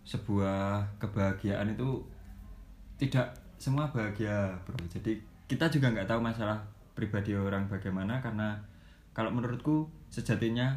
sebuah 0.01 0.81
kebahagiaan 0.97 1.77
itu 1.77 2.01
tidak 2.97 3.31
semua 3.61 3.87
bahagia 3.93 4.49
bro. 4.65 4.77
Jadi 4.89 5.21
kita 5.45 5.69
juga 5.69 5.93
nggak 5.93 6.09
tahu 6.09 6.19
masalah 6.19 6.57
pribadi 6.97 7.37
orang 7.37 7.69
bagaimana 7.69 8.19
karena 8.19 8.57
kalau 9.11 9.29
menurutku 9.31 9.87
sejatinya 10.09 10.75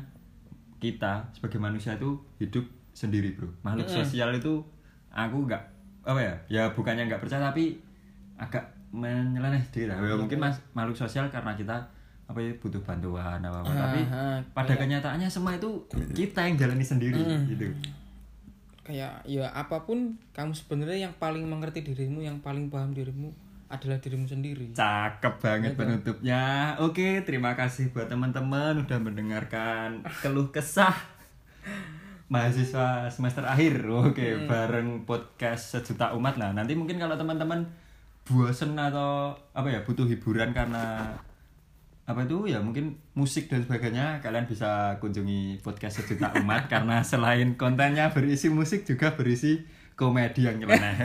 kita 0.78 1.26
sebagai 1.34 1.58
manusia 1.58 1.94
itu 1.96 2.18
hidup 2.38 2.64
sendiri 2.94 3.34
bro. 3.34 3.50
Makhluk 3.66 3.90
sosial 3.90 4.30
itu 4.36 4.62
aku 5.10 5.46
nggak 5.46 5.62
apa 6.04 6.20
ya 6.20 6.34
ya 6.48 6.62
bukannya 6.76 7.08
nggak 7.08 7.22
percaya 7.22 7.48
tapi 7.48 7.80
agak 8.36 8.62
menyeleneh 8.94 9.58
sedikit 9.66 9.94
lah. 9.94 10.02
Ya, 10.02 10.14
mungkin 10.14 10.38
mas 10.38 10.56
makhluk 10.76 10.94
sosial 10.94 11.26
karena 11.30 11.54
kita 11.58 11.74
apa 12.24 12.40
ya 12.40 12.56
butuh 12.56 12.80
bantuan 12.80 13.36
apa 13.44 13.60
apa 13.60 13.72
tapi 13.72 14.00
Ah, 14.08 14.16
ah, 14.16 14.38
pada 14.56 14.72
kenyataannya 14.80 15.28
semua 15.28 15.52
itu 15.60 15.68
kita 16.16 16.40
yang 16.48 16.56
jalani 16.56 16.84
sendiri 16.84 17.20
gitu. 17.50 17.68
Kayak 18.84 19.24
ya 19.24 19.48
apa 19.52 19.84
pun 19.84 20.16
kamu 20.36 20.52
sebenarnya 20.52 21.08
yang 21.08 21.14
paling 21.16 21.44
mengerti 21.44 21.84
dirimu 21.84 22.20
yang 22.20 22.40
paling 22.40 22.68
paham 22.68 22.92
dirimu 22.92 23.32
adalah 23.76 23.98
dirimu 23.98 24.26
sendiri 24.30 24.70
Cakep 24.72 25.34
banget 25.42 25.72
penutupnya. 25.74 26.74
Oke, 26.78 27.26
terima 27.26 27.58
kasih 27.58 27.90
buat 27.90 28.06
teman-teman 28.06 28.86
udah 28.86 28.98
mendengarkan 29.02 30.06
keluh 30.22 30.48
kesah 30.54 30.94
mahasiswa 32.30 33.10
semester 33.10 33.44
akhir. 33.44 33.84
Oke, 33.86 34.46
bareng 34.46 35.04
podcast 35.04 35.76
sejuta 35.76 36.14
umat. 36.16 36.40
Nah, 36.40 36.54
nanti 36.56 36.72
mungkin 36.72 36.96
kalau 36.96 37.18
teman-teman 37.18 37.66
bosen 38.24 38.72
atau 38.78 39.36
apa 39.52 39.68
ya 39.68 39.84
butuh 39.84 40.08
hiburan 40.08 40.56
karena 40.56 41.12
apa 42.04 42.20
itu 42.28 42.52
ya 42.52 42.60
mungkin 42.60 43.00
musik 43.16 43.48
dan 43.48 43.64
sebagainya 43.64 44.20
kalian 44.20 44.44
bisa 44.44 45.00
kunjungi 45.00 45.64
podcast 45.64 46.04
sejuta 46.04 46.36
umat 46.40 46.68
karena 46.72 47.00
selain 47.00 47.56
kontennya 47.56 48.12
berisi 48.12 48.52
musik 48.52 48.84
juga 48.84 49.16
berisi 49.16 49.64
komedi 49.96 50.44
yang 50.44 50.60
nyeleneh 50.60 51.00